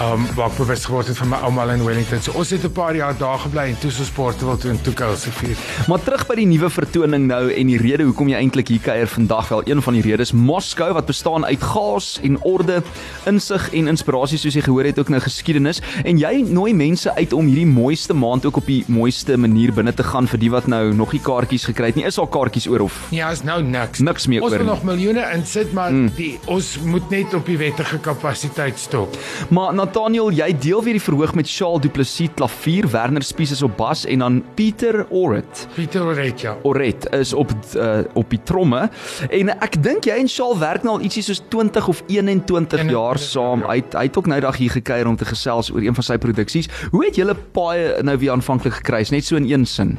[0.00, 2.20] um waar ek bewus geword het van my ouma in Wellington.
[2.24, 5.24] So ons het 'n paar jaar daar gebly en toe so sportwil toe in Tukaus
[5.24, 5.56] gevier.
[5.88, 9.06] Maar terug by die nuwe vertoning nou en die rede hoekom jy eintlik hier kuier
[9.06, 12.82] vandag wel een van die redes Moskou wat bestaan uit chaos en orde,
[13.26, 17.32] insig en inspirasie soos jy gehoor het ook nou geskiedenis en jy nooi mense uit
[17.32, 20.66] om hierdie mooiste maand ook op die mooiste manier binne te gaan vir die wat
[20.66, 22.04] nou nog nie kaartjies gekry het nie.
[22.04, 23.98] Is al kaartjies oor of Ja, is nou niks.
[23.98, 24.74] Niks meer Ons oor wil nie.
[24.74, 26.10] nog miljoene insit, maar mm.
[26.16, 29.16] die ons moet net op die wettige kapasiteit stop.
[29.48, 33.64] Maar Nathaniel, jy deel weer die verhoog met Charles Du Plessis klavier, Werner Spies is
[33.66, 35.64] op bas en dan Pieter Orrit.
[35.74, 36.52] Pieter Oretja.
[36.62, 38.84] Oret is op uh, op die tromme
[39.26, 43.18] en ek dink jy en Shaal werk nou al ietsie soos 20 of 21 jaar
[43.18, 43.66] 21 saam.
[43.66, 43.72] ja.
[43.72, 46.20] Hy hy het ook nou dag hier gekuier om te gesels oor een van sy
[46.22, 46.70] produksies.
[46.94, 49.02] Hoe het julle paai nou weer aanvanklik gekry?
[49.10, 49.96] Net so in een sin.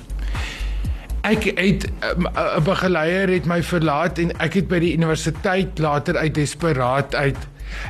[1.27, 6.17] Ek het um, 'n begeleier het my verlaat en ek het by die universiteit later
[6.17, 7.37] uit desperaat uit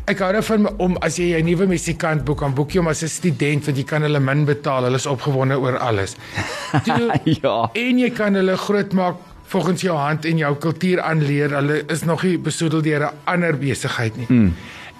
[0.05, 3.03] Ek hou daarvan om as jy 'n nuwe musikant boek, dan boek jy hom as
[3.03, 4.83] 'n student want jy kan hulle min betaal.
[4.83, 6.15] Hulle is opgewonde oor alles.
[6.85, 7.69] Toe, ja.
[7.73, 9.15] En jy kan hulle grootmaak
[9.53, 11.53] volgens jou hand en jou kultuur aanleer.
[11.55, 14.27] Hulle is nog nie besoedel deur 'n ander besigheid nie.
[14.29, 14.53] Mm.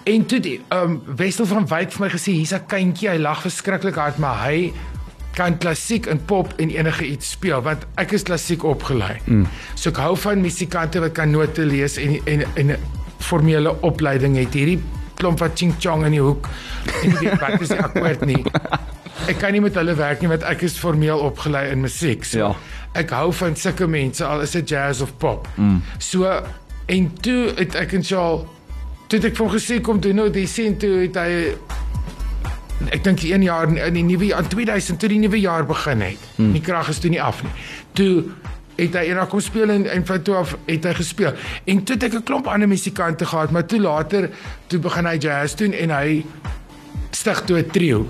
[0.04, 3.42] En toe die um Westel van Wyk vir my gesê, hier's 'n kindjie, hy lag
[3.42, 4.74] verskriklik hard, maar hy
[5.34, 9.18] kan klassiek en pop en enige iets speel want ek is klassiek opgelei.
[9.26, 9.48] Mm.
[9.76, 12.78] So ek hou van musikante wat kan note lees en en en 'n
[13.24, 14.54] formele opleiding het.
[14.54, 14.80] Hierdie
[15.20, 16.48] klomp wat ching chong in die hoek
[17.04, 18.42] en weet wat is die akkoord nie.
[19.30, 22.26] Ek kan nie met hulle werk nie want ek is formeel opgelei in musiek.
[22.28, 22.50] So Ja.
[22.94, 25.48] ek hou van sulke mense al is dit jazz of pop.
[25.56, 25.80] Mm.
[25.98, 26.28] So
[26.92, 28.44] en toe het ek en Charles
[29.08, 31.54] toe het ek vir hom gesê kom doen nou die sien toe het hy
[32.92, 36.02] ek dink die een jaar in die nuwe jaar 2000 toe die nuwe jaar begin
[36.04, 36.24] het.
[36.36, 36.52] Hmm.
[36.56, 37.52] Die krag is toe nie af nie.
[37.96, 38.24] Toe
[38.76, 41.34] het hy eendag kom speel en en van toe af het hy gespeel.
[41.66, 44.30] En toe het ek 'n klomp ander musikante gehad, maar toe later
[44.68, 46.26] toe begin hy jazz doen en hy
[47.12, 48.08] stig toe 'n trio.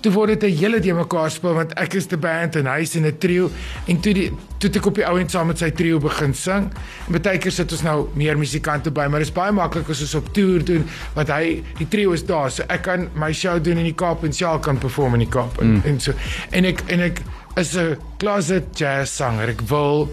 [0.00, 2.94] Toe word dit 'n hele de mekaar speel want ek is die band en hy's
[2.94, 3.50] in 'n trio
[3.86, 6.70] en toe die toe ek op die ou end saam met sy trio begin sing.
[7.06, 10.00] En baie keer sit ons nou meer musikante by, maar dit is baie maklik as
[10.00, 13.58] ons op toer doen want hy die trio is daar, so ek kan my show
[13.62, 15.82] doen in die Kaap en Shaal kan perform in die Kaap en, mm.
[15.84, 16.12] en so.
[16.50, 17.22] En ek en ek
[17.56, 19.48] is 'n closet jazz sanger.
[19.48, 20.08] Ek wil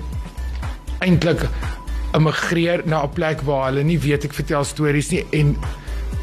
[0.99, 1.47] eintlik
[2.13, 5.57] immigreer na 'n plek waar hulle nie weet ek vertel stories nie en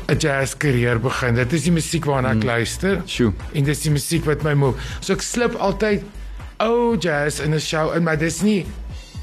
[0.08, 1.34] 'n jazz karier begin.
[1.34, 3.02] Dit is die musiek waarna ek luister.
[3.06, 3.32] Sjoe.
[3.52, 4.78] En dis die musiek wat my move.
[5.00, 6.02] So ek slip altyd
[6.60, 8.66] ou jazz in 'n show in, maar dis nie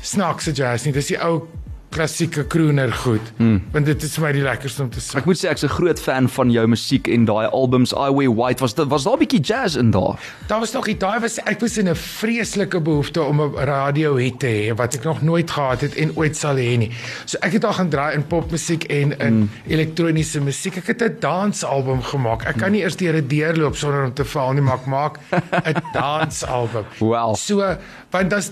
[0.01, 0.93] snaakse jazz nie.
[0.93, 1.47] Dis die ou
[1.95, 3.31] klassieke crooner goed.
[3.39, 3.61] Mm.
[3.73, 5.21] Want dit is vir my die lekkerste om te sing.
[5.21, 8.33] Ek moet sê ek's 'n groot fan van jou musiek en daai albums I Wear
[8.35, 10.19] White was dit was daar 'n bietjie jazz in daar.
[10.47, 14.39] Daar was nog daai was ek was in 'n vreeslike behoefte om 'n radio hit
[14.39, 16.91] te hê wat ek nog nooit gehad het en ooit sal hê nie.
[17.25, 19.49] So ek het al gaan draai in popmusiek en in mm.
[19.67, 20.77] elektroniese musiek.
[20.77, 22.43] Ek het 'n dansalbum gemaak.
[22.43, 25.19] Ek kan nie eers deur 'n deurloop sonder om te val nie, maar ek maak
[25.69, 26.85] 'n dansalbum.
[26.99, 27.35] Wow.
[27.35, 27.77] So
[28.11, 28.51] want dit's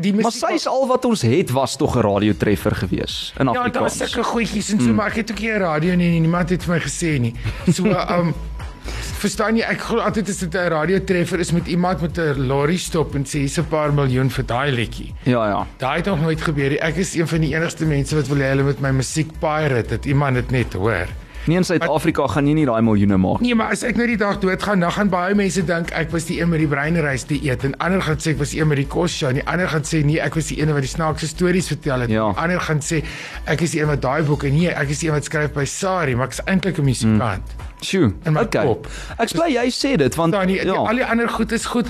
[0.00, 3.52] die musiek Maar sy's al wat ons het was tog 'n radiotreffer gewees in Ja,
[3.52, 3.98] daar Afrikaans.
[3.98, 4.94] was sulke goedjies en so, mm.
[4.94, 7.34] maar ek het ook nie 'n radio nie, nie, niemand het vir my gesê nie.
[7.72, 8.34] So um
[9.22, 12.76] verstaan jy, ek glo altyd as dit 'n radiotreffer is met iemand met 'n lorry
[12.76, 15.14] stop en sê hier's 'n paar miljoen vir daai liedjie.
[15.24, 15.66] Ja, ja.
[15.76, 16.80] Daai het nog nooit gebeur nie.
[16.80, 19.88] Ek is een van die enigste mense wat wil hê hulle met my musiek pirate,
[19.88, 21.06] dat iemand dit net hoor.
[21.48, 23.40] Nie in Suid-Afrika gaan jy nie daai miljoene maak.
[23.40, 26.28] Nee, maar as ek nou die dag doodgaan, dan gaan baie mense dink ek was
[26.28, 28.68] die een met die breinreis te eet en ander gaan sê ek was die een
[28.68, 30.84] met die kos show en die ander gaan sê nee, ek was die een wat
[30.84, 32.12] die snaakse stories vertel het.
[32.12, 32.28] Ja.
[32.34, 33.00] Die ander gaan sê
[33.48, 35.56] ek is die een wat daai boek en nee, ek is die een wat skryf
[35.56, 37.56] by Sari, maar ek is eintlik 'n musikant.
[37.80, 38.12] Sjoe.
[38.26, 38.64] In my Okay.
[38.66, 38.86] kop.
[39.18, 41.64] Ek bly jy sê dit want Dan die, die, ja, al die ander goed is
[41.66, 41.86] goed.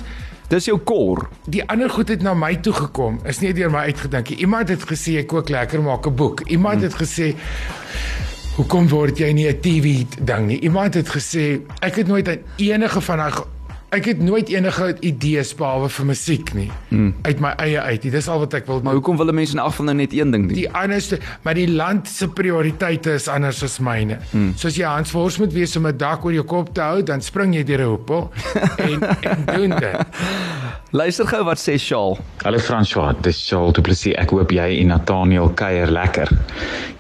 [0.49, 1.27] dis jou core.
[1.45, 3.19] Die ander goed het na my toe gekom.
[3.29, 4.39] Is nie deur my uitgedink nie.
[4.39, 6.41] Iemand het gesê ek kook lekker, maak 'n boek.
[6.49, 6.89] Iemand hmm.
[6.89, 7.35] het gesê
[8.59, 10.59] Hoekom word jy nie 'n TV ding nie?
[10.67, 13.33] Iemand het gesê ek het nooit aan enige van daai
[13.89, 17.15] ek het nooit enige idees behalwe vir musiek nie hmm.
[17.25, 18.05] uit my eie uit.
[18.13, 20.35] Dis al wat ek wil Maar hoekom wil mense in elk geval nou net een
[20.35, 20.57] ding doen?
[20.59, 24.21] die anderste, maar die land se prioriteite is anders as myne.
[24.33, 24.53] Hmm.
[24.61, 27.25] Soos jy Hans Vors moet wees om 'n dak oor jou kop te hou, dan
[27.25, 28.31] spring jy deur 'n hoepel
[28.77, 29.97] en en doen dit.
[30.91, 32.17] Luister gou wat sê Shaal.
[32.45, 34.15] Hallo François, dis Charles Du Plessis.
[34.17, 36.31] Ek hoop jy en Nathaniel kuier lekker.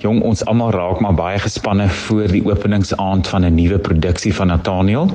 [0.03, 4.53] Jong, ons almal raak maar baie gespanne voor die openingsaand van 'n nuwe produksie van
[4.53, 5.09] Nathaniel.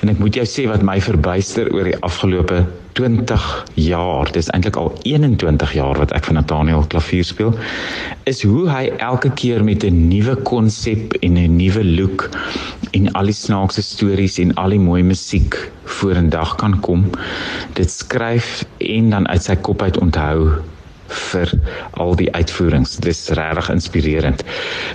[0.00, 2.64] En ek moet jou sê wat my verbuister oor die afgelope
[2.96, 7.52] 20 jaar, dis eintlik al 21 jaar wat ek vir Nathaniel klavier speel,
[8.24, 12.30] is hoe hy elke keer met 'n nuwe konsep en 'n nuwe look
[12.92, 17.10] en al die snaakse stories en al die mooi musiek vorendag kan kom.
[17.74, 20.62] Dit skryf en dan uit sy kop uit onthou
[21.08, 21.52] vir
[21.92, 22.96] al die uitvoerings.
[23.04, 24.44] Dis regtig inspirerend.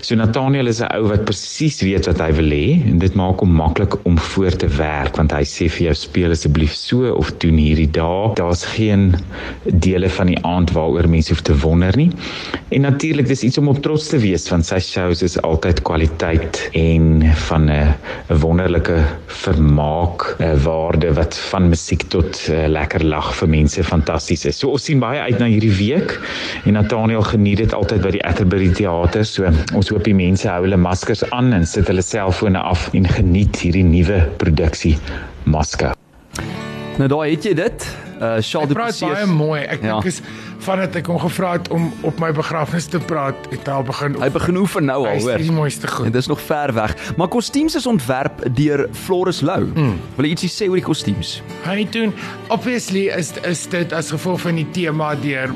[0.02, 3.40] So Nathaniel is 'n ou wat presies weet wat hy wil hê en dit maak
[3.40, 7.32] hom maklik om voor te werk want hy sê vir jou speel asseblief so of
[7.44, 8.34] doen hierdie dae.
[8.36, 9.16] Daar's geen
[9.64, 12.12] dele van die aand waaroor mense hoef te wonder nie.
[12.70, 16.70] En natuurlik dis iets om op trots te wees want sy shows is altyd kwaliteit
[16.74, 17.96] en van 'n
[18.28, 18.98] wonderlike
[19.28, 24.60] vermaak 'n waarde wat van musiek tot uh, lekker lag vir mense fantasties is.
[24.60, 26.01] So ons sien baie uit na hierdie week
[26.66, 29.26] en Nathaniel geniet dit altyd by die Atterbury Theater.
[29.28, 33.10] So ons hoop die mense hou hulle maskers aan en sit hulle selfone af en
[33.18, 34.98] geniet hierdie nuwe produksie
[35.44, 35.96] Masker.
[37.02, 37.86] Nou daar het jy dit.
[38.22, 39.08] Uh Du praat Plessis.
[39.10, 39.62] baie mooi.
[39.62, 39.92] Ek Ja.
[39.92, 40.22] dink is
[40.60, 44.22] vandat ek hom gevra het om op my begrafnis te praat, het hy al begin
[44.22, 45.38] Hy begin oefen nou Hy al, hoor.
[45.38, 46.06] die mooiste goed.
[46.06, 46.96] En dis nog ver weg.
[47.18, 49.66] Maar kostuums is ontwerp deur Floris Lou.
[49.74, 49.98] Mm.
[50.16, 51.42] Wil jy ietsie sê oor die kostuums?
[51.66, 52.14] Hy doen
[52.50, 55.50] obviously is is dit as gevolg van die tema deur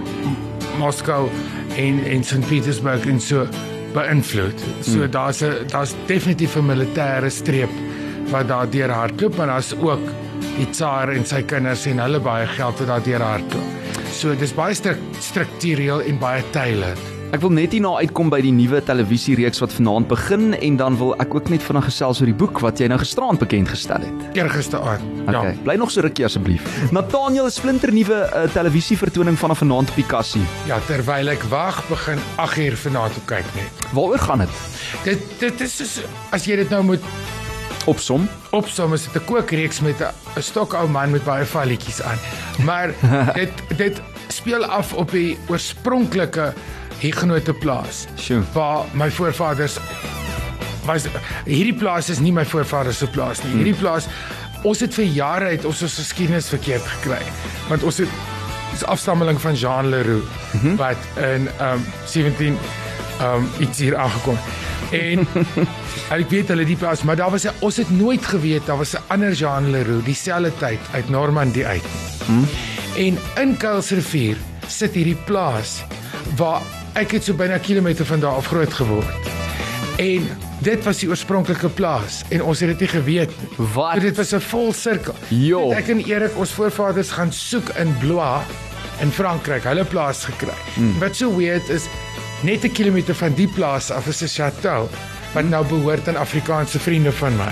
[0.80, 1.30] Moskou
[1.78, 3.48] en en St Petersburg en so
[3.94, 4.60] beïnvloed.
[4.82, 5.12] So mm.
[5.12, 7.70] daar's 'n daar's definitief 'n militêre streep
[8.32, 10.02] wat daar deur hardloop, maar daar's ook
[10.56, 13.92] die tsaar en sy kinders en hulle baie geld wat daar deur hardloop.
[14.16, 17.12] So dis baie stru struktureel en baie tailored.
[17.36, 21.12] Ek wil net hierna uitkom by die nuwe televisiereeks wat vanaand begin en dan wil
[21.20, 24.38] ek ook net vinnig gesels oor die boek wat jy nou gisteraand bekend gestel het.
[24.38, 25.04] Eergisteraand.
[25.26, 25.64] Okay, ja.
[25.66, 26.64] bly nog so rukkie asseblief.
[26.96, 30.46] Nathaniel, 'n splinternuwe uh, televisievertoning vanaf vanaand op die kassie.
[30.70, 33.88] Ja, terwyl ek wag, begin 8 uur vanaand op kyk net.
[33.92, 34.62] Waaroor gaan dit?
[35.04, 35.98] Dit dit is soos
[36.32, 37.04] as jy dit nou moet
[37.86, 38.30] Opsom.
[38.50, 42.18] opsom is dit 'n kookreeks met 'n 'n stokou man met baie valletjies aan.
[42.66, 42.90] Maar
[43.40, 46.54] dit dit speel af op die oorspronklike
[47.00, 48.06] Huguenote plaas.
[48.18, 48.44] Sjoe.
[48.54, 49.78] Waar my voorvaders
[50.86, 51.06] was
[51.46, 53.54] hierdie plaas is nie my voorvaders se plaas nie.
[53.54, 54.08] Hierdie plaas
[54.64, 57.22] ons het vir jare uit ons ons geskiedenis verkeerd gekry.
[57.70, 58.10] Want ons het
[58.74, 60.76] is afstammeling van Jean Leroux mm -hmm.
[60.76, 62.58] wat in um 17
[63.22, 64.38] um iets hier aangekom.
[64.92, 65.28] En
[66.20, 68.96] ek weet hulle die plaas, maar daar was 'n ons het nooit geweet daar was
[68.96, 71.84] 'n ander Jean Leroux dieselfde tyd uit Normandie uit.
[72.26, 72.48] Hmm?
[72.96, 75.84] En in Kuilsrivier sit hierdie plaas
[76.36, 76.62] waar
[76.94, 79.34] ek het so byna 'n kilometer van daar af groot geword.
[79.98, 80.28] En
[80.60, 83.68] dit was die oorspronklike plaas en ons het dit nie geweet nie.
[83.74, 83.94] Wat?
[83.94, 85.16] So dit was 'n vol sirkel.
[85.30, 85.72] Jo.
[85.72, 88.44] Ek en Erik ons voorvaders gaan soek in Blois
[89.02, 90.56] in Frankryk, hulle plaas gekry.
[90.76, 91.00] Hmm.
[91.00, 91.88] Wat so weird is
[92.46, 94.88] net 'n kilometer van die plaas af is 'n chateau
[95.34, 97.52] wat nou behoort aan Afrikaanse vriende van my.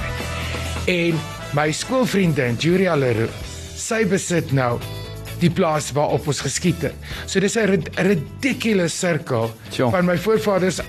[0.87, 1.19] En
[1.53, 3.31] my skoolvriendin Julia Leroux,
[3.75, 4.79] sy besit nou
[5.39, 6.93] die plaas waarop ons geskiet het.
[7.25, 9.91] So dis 'n rid- ridiculous sirkel Tjoh.
[9.91, 10.79] van my voorvaders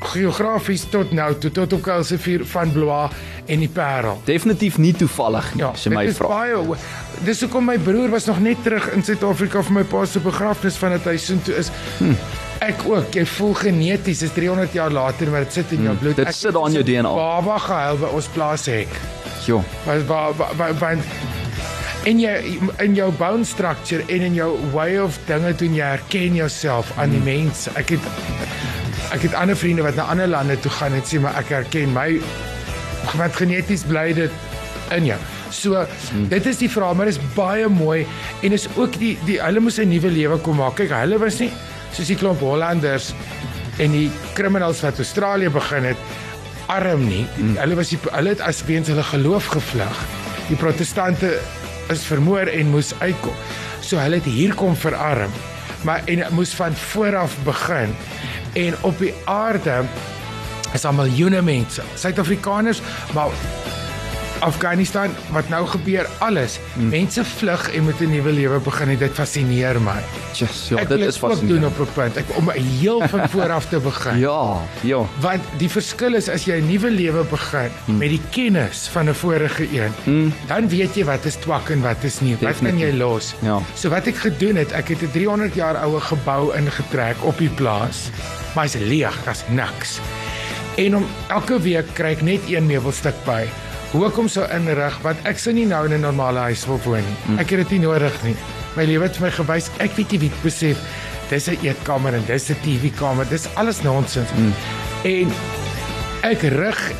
[0.00, 3.10] geografies tot nou tot tot op Kuilsevier van Blois
[3.46, 4.20] en die Parel.
[4.24, 6.28] Definitief nie toevallig nie, Ja, as jy my dit is vra.
[6.28, 6.76] baie
[7.24, 10.74] Dis hoekom my broer was nog net terug in Suid-Afrika vir my pa se begrafnis
[10.76, 11.70] van dit hy soontoe is.
[11.98, 12.16] Hmm.
[12.64, 13.12] Ek ook.
[13.12, 16.16] Jy voel geneties, dis 300 jaar later, maar dit sit in jou bloed.
[16.16, 17.10] dit Ek sit daar in jou DNA.
[17.18, 18.94] Baba gehuil by ons plaashek.
[19.44, 19.60] Jo.
[19.84, 20.08] Want
[20.80, 21.04] want
[22.08, 22.32] in jou
[22.84, 27.12] in jou bone structure en in jou way of dinge doen jy herken jouself aan
[27.12, 27.72] die mense.
[27.80, 28.08] Ek het
[29.14, 31.92] ek het ander vriende wat na ander lande toe gaan en sê maar ek herken
[31.96, 32.08] my
[33.14, 34.32] want geneties bly dit
[34.96, 35.20] in jou.
[35.54, 35.84] So
[36.32, 38.06] dit is die vraag, maar dit is baie mooi
[38.42, 40.76] en is ook die die hulle moes 'n nuwe lewe kom maak.
[40.80, 41.52] Kyk, hulle was nie
[41.94, 43.12] soos die klomp Hollanders
[43.82, 46.00] en die criminals wat Australië begin het
[46.72, 47.24] arm nie.
[47.36, 47.56] Mm.
[47.60, 50.00] Hulle was die, hulle het as weens hulle geloof gevlug.
[50.48, 51.36] Die protestante
[51.92, 53.36] is vermoor en moes uitkom.
[53.84, 55.32] So hulle het hier kom verarm.
[55.84, 57.92] Maar en moes van voor af begin.
[58.54, 59.82] En op die aarde
[60.74, 61.82] is daar miljoene mense.
[61.94, 62.80] Suid-Afrikaners,
[63.14, 63.30] maar
[64.44, 66.58] Afghanistan wat nou gebeur alles.
[66.74, 66.88] Mm.
[66.92, 70.00] Mense vlug en met 'n nuwe lewe begin en dit fascineer my.
[70.32, 71.78] Yes, ja, ek dit is dit ook doen fascinerend.
[71.78, 72.16] op 'n punt.
[72.16, 74.18] Ek om heel van voor af te begin.
[74.18, 75.00] Ja, ja.
[75.20, 77.98] Want die verskil is as jy 'n nuwe lewe begin hmm.
[77.98, 80.32] met die kennis van 'n vorige een, hmm.
[80.46, 82.36] dan weet jy wat is twak en wat is nie.
[82.40, 83.34] Wat kan jy los?
[83.40, 83.60] Ja.
[83.74, 87.50] So wat ek gedoen het, ek het 'n 300 jaar oue gebou ingetrek op die
[87.50, 88.10] plaas.
[88.54, 89.98] Maar is leeg, daar's niks.
[90.76, 93.46] En om elke week kry ek net een meubelstuk by.
[93.94, 96.80] Hoe ek hom sou inrig want ek sou nie nou in 'n normale huis wil
[96.84, 97.16] woon nie.
[97.26, 97.38] Hmm.
[97.38, 98.34] Ek het dit nie nodig nie.
[98.76, 100.78] My lewe het vir my gewys ek weet nie wie dit besef.
[101.30, 103.28] Dis 'n eetkamer en dis 'n TV-kamer.
[103.30, 104.30] Dis alles nonsens.
[104.30, 104.52] Hmm.
[105.04, 105.30] En
[106.22, 106.92] ek rig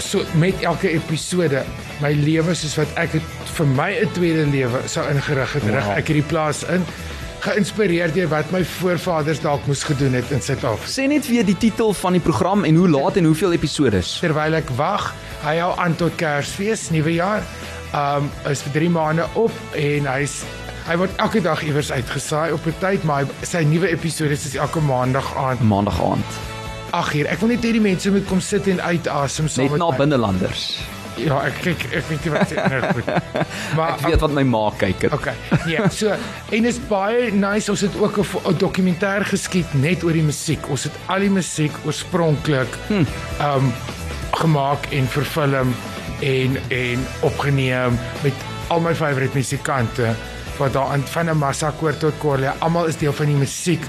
[0.00, 1.62] so met elke episode
[2.00, 3.22] my lewe soos wat ek het
[3.56, 5.62] vir my 'n tweede lewe sou ingerig het.
[5.62, 5.96] Rig Wow.
[5.98, 6.84] ek hierdie plaas in
[7.42, 10.90] geïnspireer deur wat my voorvaders dalk moes gedoen het in Suid-Afrika.
[10.92, 14.18] Sê net weer die titel van die program en hoe laat en hoeveel episodes.
[14.22, 15.08] Terwyl ek wag,
[15.42, 17.42] hy hou aan tot Kersfees, nuwe jaar.
[17.92, 20.38] Um is vir 3 maande op en hy's
[20.86, 24.80] hy word elke dag iewers uitgesaai op 'n tyd, maar sy nuwe episode is elke
[24.80, 26.30] maandag aand Maandag aand.
[26.90, 27.26] 8 uur.
[27.26, 29.90] Ek wil net hê die mense moet kom sit en uitasem saam Net met na
[29.90, 29.96] my.
[29.96, 30.78] binnelanders.
[31.20, 33.08] Ja, ek kyk ek weet nie wat se ander goed.
[33.76, 35.12] Maar Ek weet wat my ma kyk het.
[35.12, 35.34] Okay.
[35.66, 36.14] Nee, so
[36.50, 37.70] en is baie nice.
[37.70, 40.68] Ons het ook 'n dokumentêr geskiet net oor die musiek.
[40.68, 43.04] Ons het al die musiek oorspronklik hm.
[43.40, 43.72] um
[44.32, 45.74] gemaak en verfilm
[46.20, 48.34] en en opgeneem met
[48.68, 50.14] al my favourite musikante
[50.58, 52.54] wat daar aan van 'n massa koor tot Corlia.
[52.58, 53.82] Almal is deel van die musiek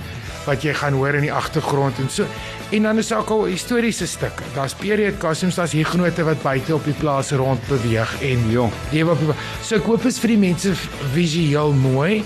[0.45, 2.25] wat jy gaan hoor in die agtergrond en so.
[2.71, 4.43] En dan is daar ook al historiese stukke.
[4.55, 8.69] Daar's period costumes, daar's hiergenote wat buite op die plaas rond beweeg en Ja.
[8.91, 10.73] lewe op die So ek hoop is vir die mense
[11.13, 12.23] visueel mooi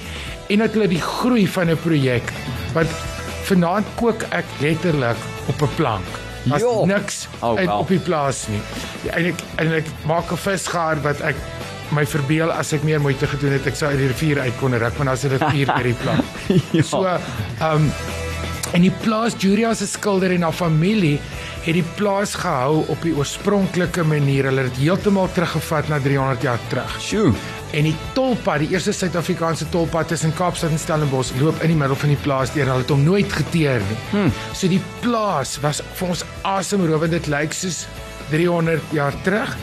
[0.50, 2.32] en dat hulle die groei van 'n projek
[2.74, 2.88] want
[3.44, 6.06] vanaand kook ek letterlik op 'n plank.
[6.44, 6.86] Daar's Jo.
[6.86, 7.78] niks Oh, uit wel.
[7.78, 8.60] op die plaas nie.
[9.04, 11.36] Ja, En ek en ek maak 'n visgaar wat ek
[11.92, 14.74] my verbeel as ek meer moeite gedoen het ek sou uit die rivier uit kon
[14.74, 16.20] ruk want daar's 'n rivier by die plaas.
[16.78, 16.84] ja.
[16.84, 17.92] So, ehm um,
[18.76, 21.20] en die plaas Julia se skilder en haar familie
[21.68, 24.48] het die plaas gehou op die oorspronklike manier.
[24.48, 26.98] Hulle het dit heeltemal teruggevat na 300 jaar terug.
[27.04, 27.32] Sjoe.
[27.76, 32.00] En die tolpad, die eerste Suid-Afrikaanse tolpad tussen Kaapstad en Stellenbosch loop in die middel
[32.00, 32.70] van die plaas deur.
[32.72, 34.00] Hulle het hom nooit geteer nie.
[34.14, 34.32] Hmm.
[34.54, 37.16] So die plaas was vir ons asemrowend.
[37.18, 37.84] Dit lyk soos
[38.32, 39.56] 300 jaar terug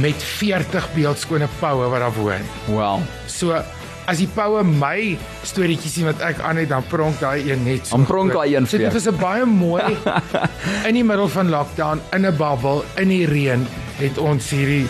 [0.00, 2.46] met 40 beeldskone poue wat daar woon.
[2.70, 3.02] Wow.
[3.26, 3.58] So
[4.06, 7.86] as die poue my storieetjies sien wat ek aan het, dan pronk daai een net
[7.86, 7.96] so.
[7.96, 9.96] Dan pronk daai een So vir dit was 'n baie mooi
[10.88, 13.66] in die middel van lockdown in 'n bubble in die reën
[13.98, 14.86] het ons hierdie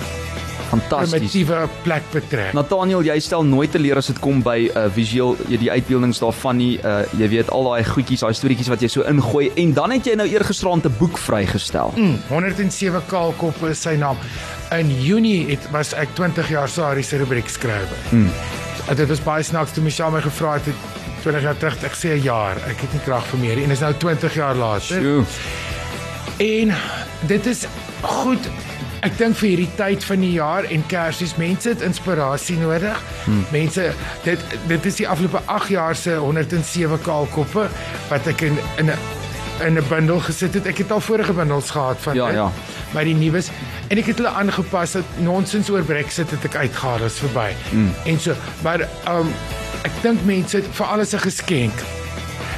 [0.70, 1.10] Fantasties.
[1.10, 2.52] primitiewe plek betrek.
[2.54, 5.70] Nathaniel, jy stel nooit te leer as dit kom by 'n uh, visueel, jy die
[5.70, 6.78] uitbeeldings daarvan nie.
[6.78, 10.06] Uh, jy weet al daai goedjies, daai storieetjies wat jy so ingooi en dan het
[10.06, 11.92] jy nou eergisterand 'n boek vrygestel.
[11.96, 14.16] Mm, 107 kaalkoppe is sy naam.
[14.70, 17.98] In Junie het was ek 20 jaar Sari se rubriek skrywer.
[18.10, 18.30] Mm.
[18.96, 20.74] Dit was baie snaaks toe Michelle my gevra het het
[21.22, 22.56] 20 jaar terug ek sê 'n jaar.
[22.68, 25.00] Ek het nie krag vir meer nie en is nou 20 jaar later.
[25.00, 25.24] Sjoe.
[26.38, 26.74] En
[27.26, 27.66] dit is
[28.02, 28.48] goed.
[29.00, 33.02] Ek dink vir hierdie tyd van die jaar en Kersies, mense het inspirasie nodig.
[33.24, 33.46] Hmm.
[33.52, 33.92] Mense
[34.24, 34.38] dit
[34.68, 37.68] dit is die afgelope 8 jaar se 107 kaalkoppe
[38.08, 38.98] wat ek in in 'n
[39.66, 40.66] in 'n bundel gesit het.
[40.66, 42.50] Ek het al vorige bundels gehad van Ja, dit, ja.
[42.92, 43.48] Maar die nuus
[43.88, 47.52] en ek het hulle aangepas dat nonsens oor Brexit het ek uitgehaal is verby.
[47.70, 47.92] Hmm.
[48.04, 49.30] En so, maar um
[49.84, 51.74] ek dink mense het vir alles 'n geskenk.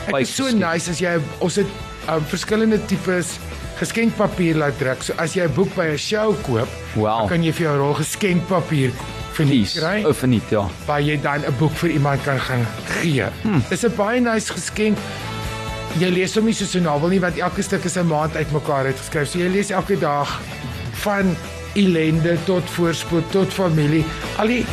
[0.09, 1.67] Ek is so nice as jy ons het
[2.09, 3.39] um, verskillende tipes
[3.79, 5.03] geskenkpapier laat druk.
[5.03, 7.19] So as jy 'n boek by 'n show koop, Wow.
[7.21, 8.91] dan kan jy vir jou rol geskenkpapier
[9.33, 10.69] verniet kry O, verniet, ja.
[10.87, 12.67] waar jy dan 'n boek vir iemand kan gaan
[13.01, 13.25] gee.
[13.43, 13.63] Hmm.
[13.69, 14.99] Dis 'n baie nice geskenk.
[16.01, 18.87] Jy lees hom nie soos 'n novel nie want elke stuk is 'n maand uitmekaar
[18.87, 19.29] uitgeskryf.
[19.29, 20.41] So jy lees elke dag
[21.05, 21.37] van
[21.75, 24.05] ellende tot voorspoed tot familie.
[24.39, 24.67] Al die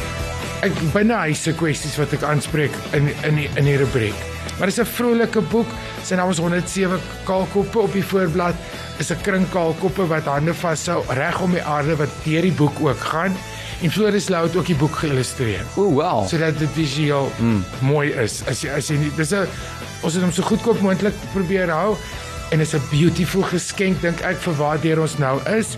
[0.63, 4.15] ek binnehuise kwessies wat ek aanspreek in in die, in die rubriek.
[4.60, 5.67] Maar dis 'n vrolike boek.
[6.04, 8.56] Sy naam is 107 kaalkoppe op die voorblad.
[9.00, 12.79] Is 'n kring kaalkoppe wat hande vashou reg om die aarde wat deur die boek
[12.79, 13.35] ook gaan.
[13.81, 16.27] En Floris Lou het ook die boek geïllustreer O, wow.
[16.27, 17.63] sodat dit visueel mm.
[17.79, 18.41] mooi is.
[18.48, 19.48] As jy as jy nie dis 'n
[20.02, 21.95] ons het hom so goedkoop moontlik probeer hou
[22.52, 25.77] en is 'n beautiful geskenk dink ek vir waar ons nou is.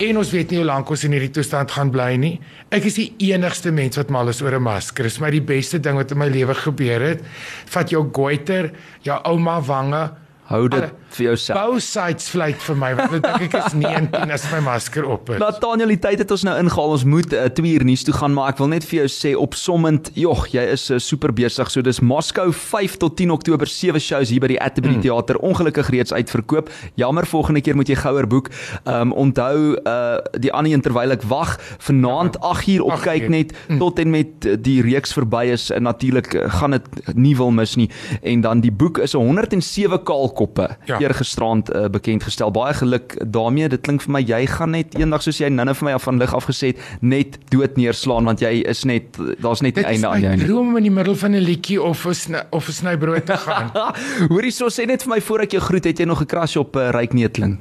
[0.00, 2.40] En ons weet nie hoe lank ons in hierdie toestand gaan bly nie.
[2.72, 5.04] Ek is die enigste mens wat mal is oor 'n masker.
[5.04, 7.20] Dis my die beste ding wat in my lewe gebeur het.
[7.66, 10.10] Vat jou goiter, jou ouma wange,
[10.50, 11.58] Hou dit Alle- vir jouself.
[11.58, 15.30] bou sites vlieg vir my want dit dink ek is 19 as my masker op
[15.30, 15.38] is.
[15.38, 16.94] Nathaniel, die tyd het ons nou ingehaal.
[16.96, 19.08] Ons moet 'n uh, 2 uur nuus toe gaan, maar ek wil net vir jou
[19.08, 21.70] sê opsommend, jog, jy is uh, super besig.
[21.70, 25.02] So dis Moskou 5 tot 10 Oktober sewe shows hier by die Atterbury mm.
[25.02, 25.38] Theater.
[25.38, 26.70] Ongelukkig reeds uitverkoop.
[26.94, 28.50] Jammer, volgende keer moet jy gouer boek.
[28.84, 33.02] Ehm um, onthou uh die ander een terwyl ek wag, vanaand 8 uur op 8
[33.06, 35.70] kyk net tot en met uh, die reeks verby is.
[35.70, 37.90] En natuurlik gaan dit nie wil mis nie.
[38.22, 40.02] En dan die boek is 107
[40.40, 40.76] kaalkoppe.
[40.84, 40.98] Ja.
[41.00, 42.50] Eergisterand uh, bekend gestel.
[42.50, 43.68] Baie geluk daarmee.
[43.68, 46.20] Dit klink vir my jy gaan net eendag soos jy nou-nou vir my af van
[46.20, 49.90] lig afgesê het, net dood neerslaan want jy is net daar's net 'n Dit is
[49.90, 50.44] einde aan jou nie.
[50.46, 53.70] droom om in die middel van 'n liedjie of 'n of 'n snybrood te gaan.
[54.32, 56.56] Hoorie so sê net vir my voor ek jou groet, het jy nog 'n crush
[56.56, 57.58] op uh, Ryk Neetling?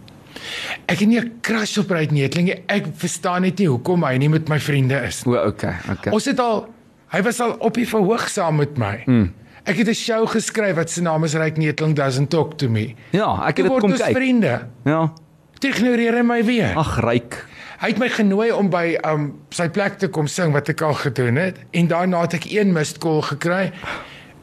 [0.88, 2.64] Ek het nie 'n crush op Ryk Neetling nie.
[2.68, 5.36] Ek verstaan net nie hoekom hy nie met my vriende is nie.
[5.36, 6.12] O, okay, okay.
[6.14, 6.68] Ons het al
[7.12, 9.04] hy was al op die verhoog saam met my.
[9.06, 9.34] Mm.
[9.64, 12.96] Ek het 'n show geskryf wat se naam is Ryk Neetling doesn't talk to me.
[13.12, 14.16] Ja, ek het dit kom kyk.
[14.16, 14.68] vriende.
[14.84, 15.14] Ja.
[15.60, 16.76] Toe ignoreer hy my weer.
[16.76, 17.46] Ag, Ryk.
[17.80, 20.94] Hy het my genooi om by um sy plek te kom sing wat ek al
[20.94, 23.72] gedoen het en daarna het ek een call gekry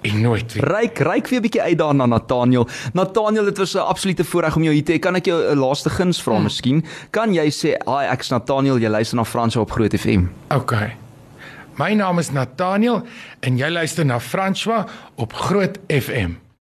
[0.00, 0.64] en nooit weer.
[0.64, 2.68] Ryk, ryk weer 'n bietjie uit daarna Nathaniel.
[2.92, 4.98] Nathaniel, dit was 'n absolute voorreg om jou hier te hê.
[4.98, 6.42] Kan ek jou 'n laaste guns vra hmm.
[6.42, 6.84] miskien?
[7.10, 10.96] Kan jy sê, "Hi, ek's Nathaniel, jy luister na Frans op Groot FM." Okay.
[11.76, 13.02] My naam is Nathaniel
[13.44, 14.86] en jy luister na François
[15.20, 16.38] op Groot FM.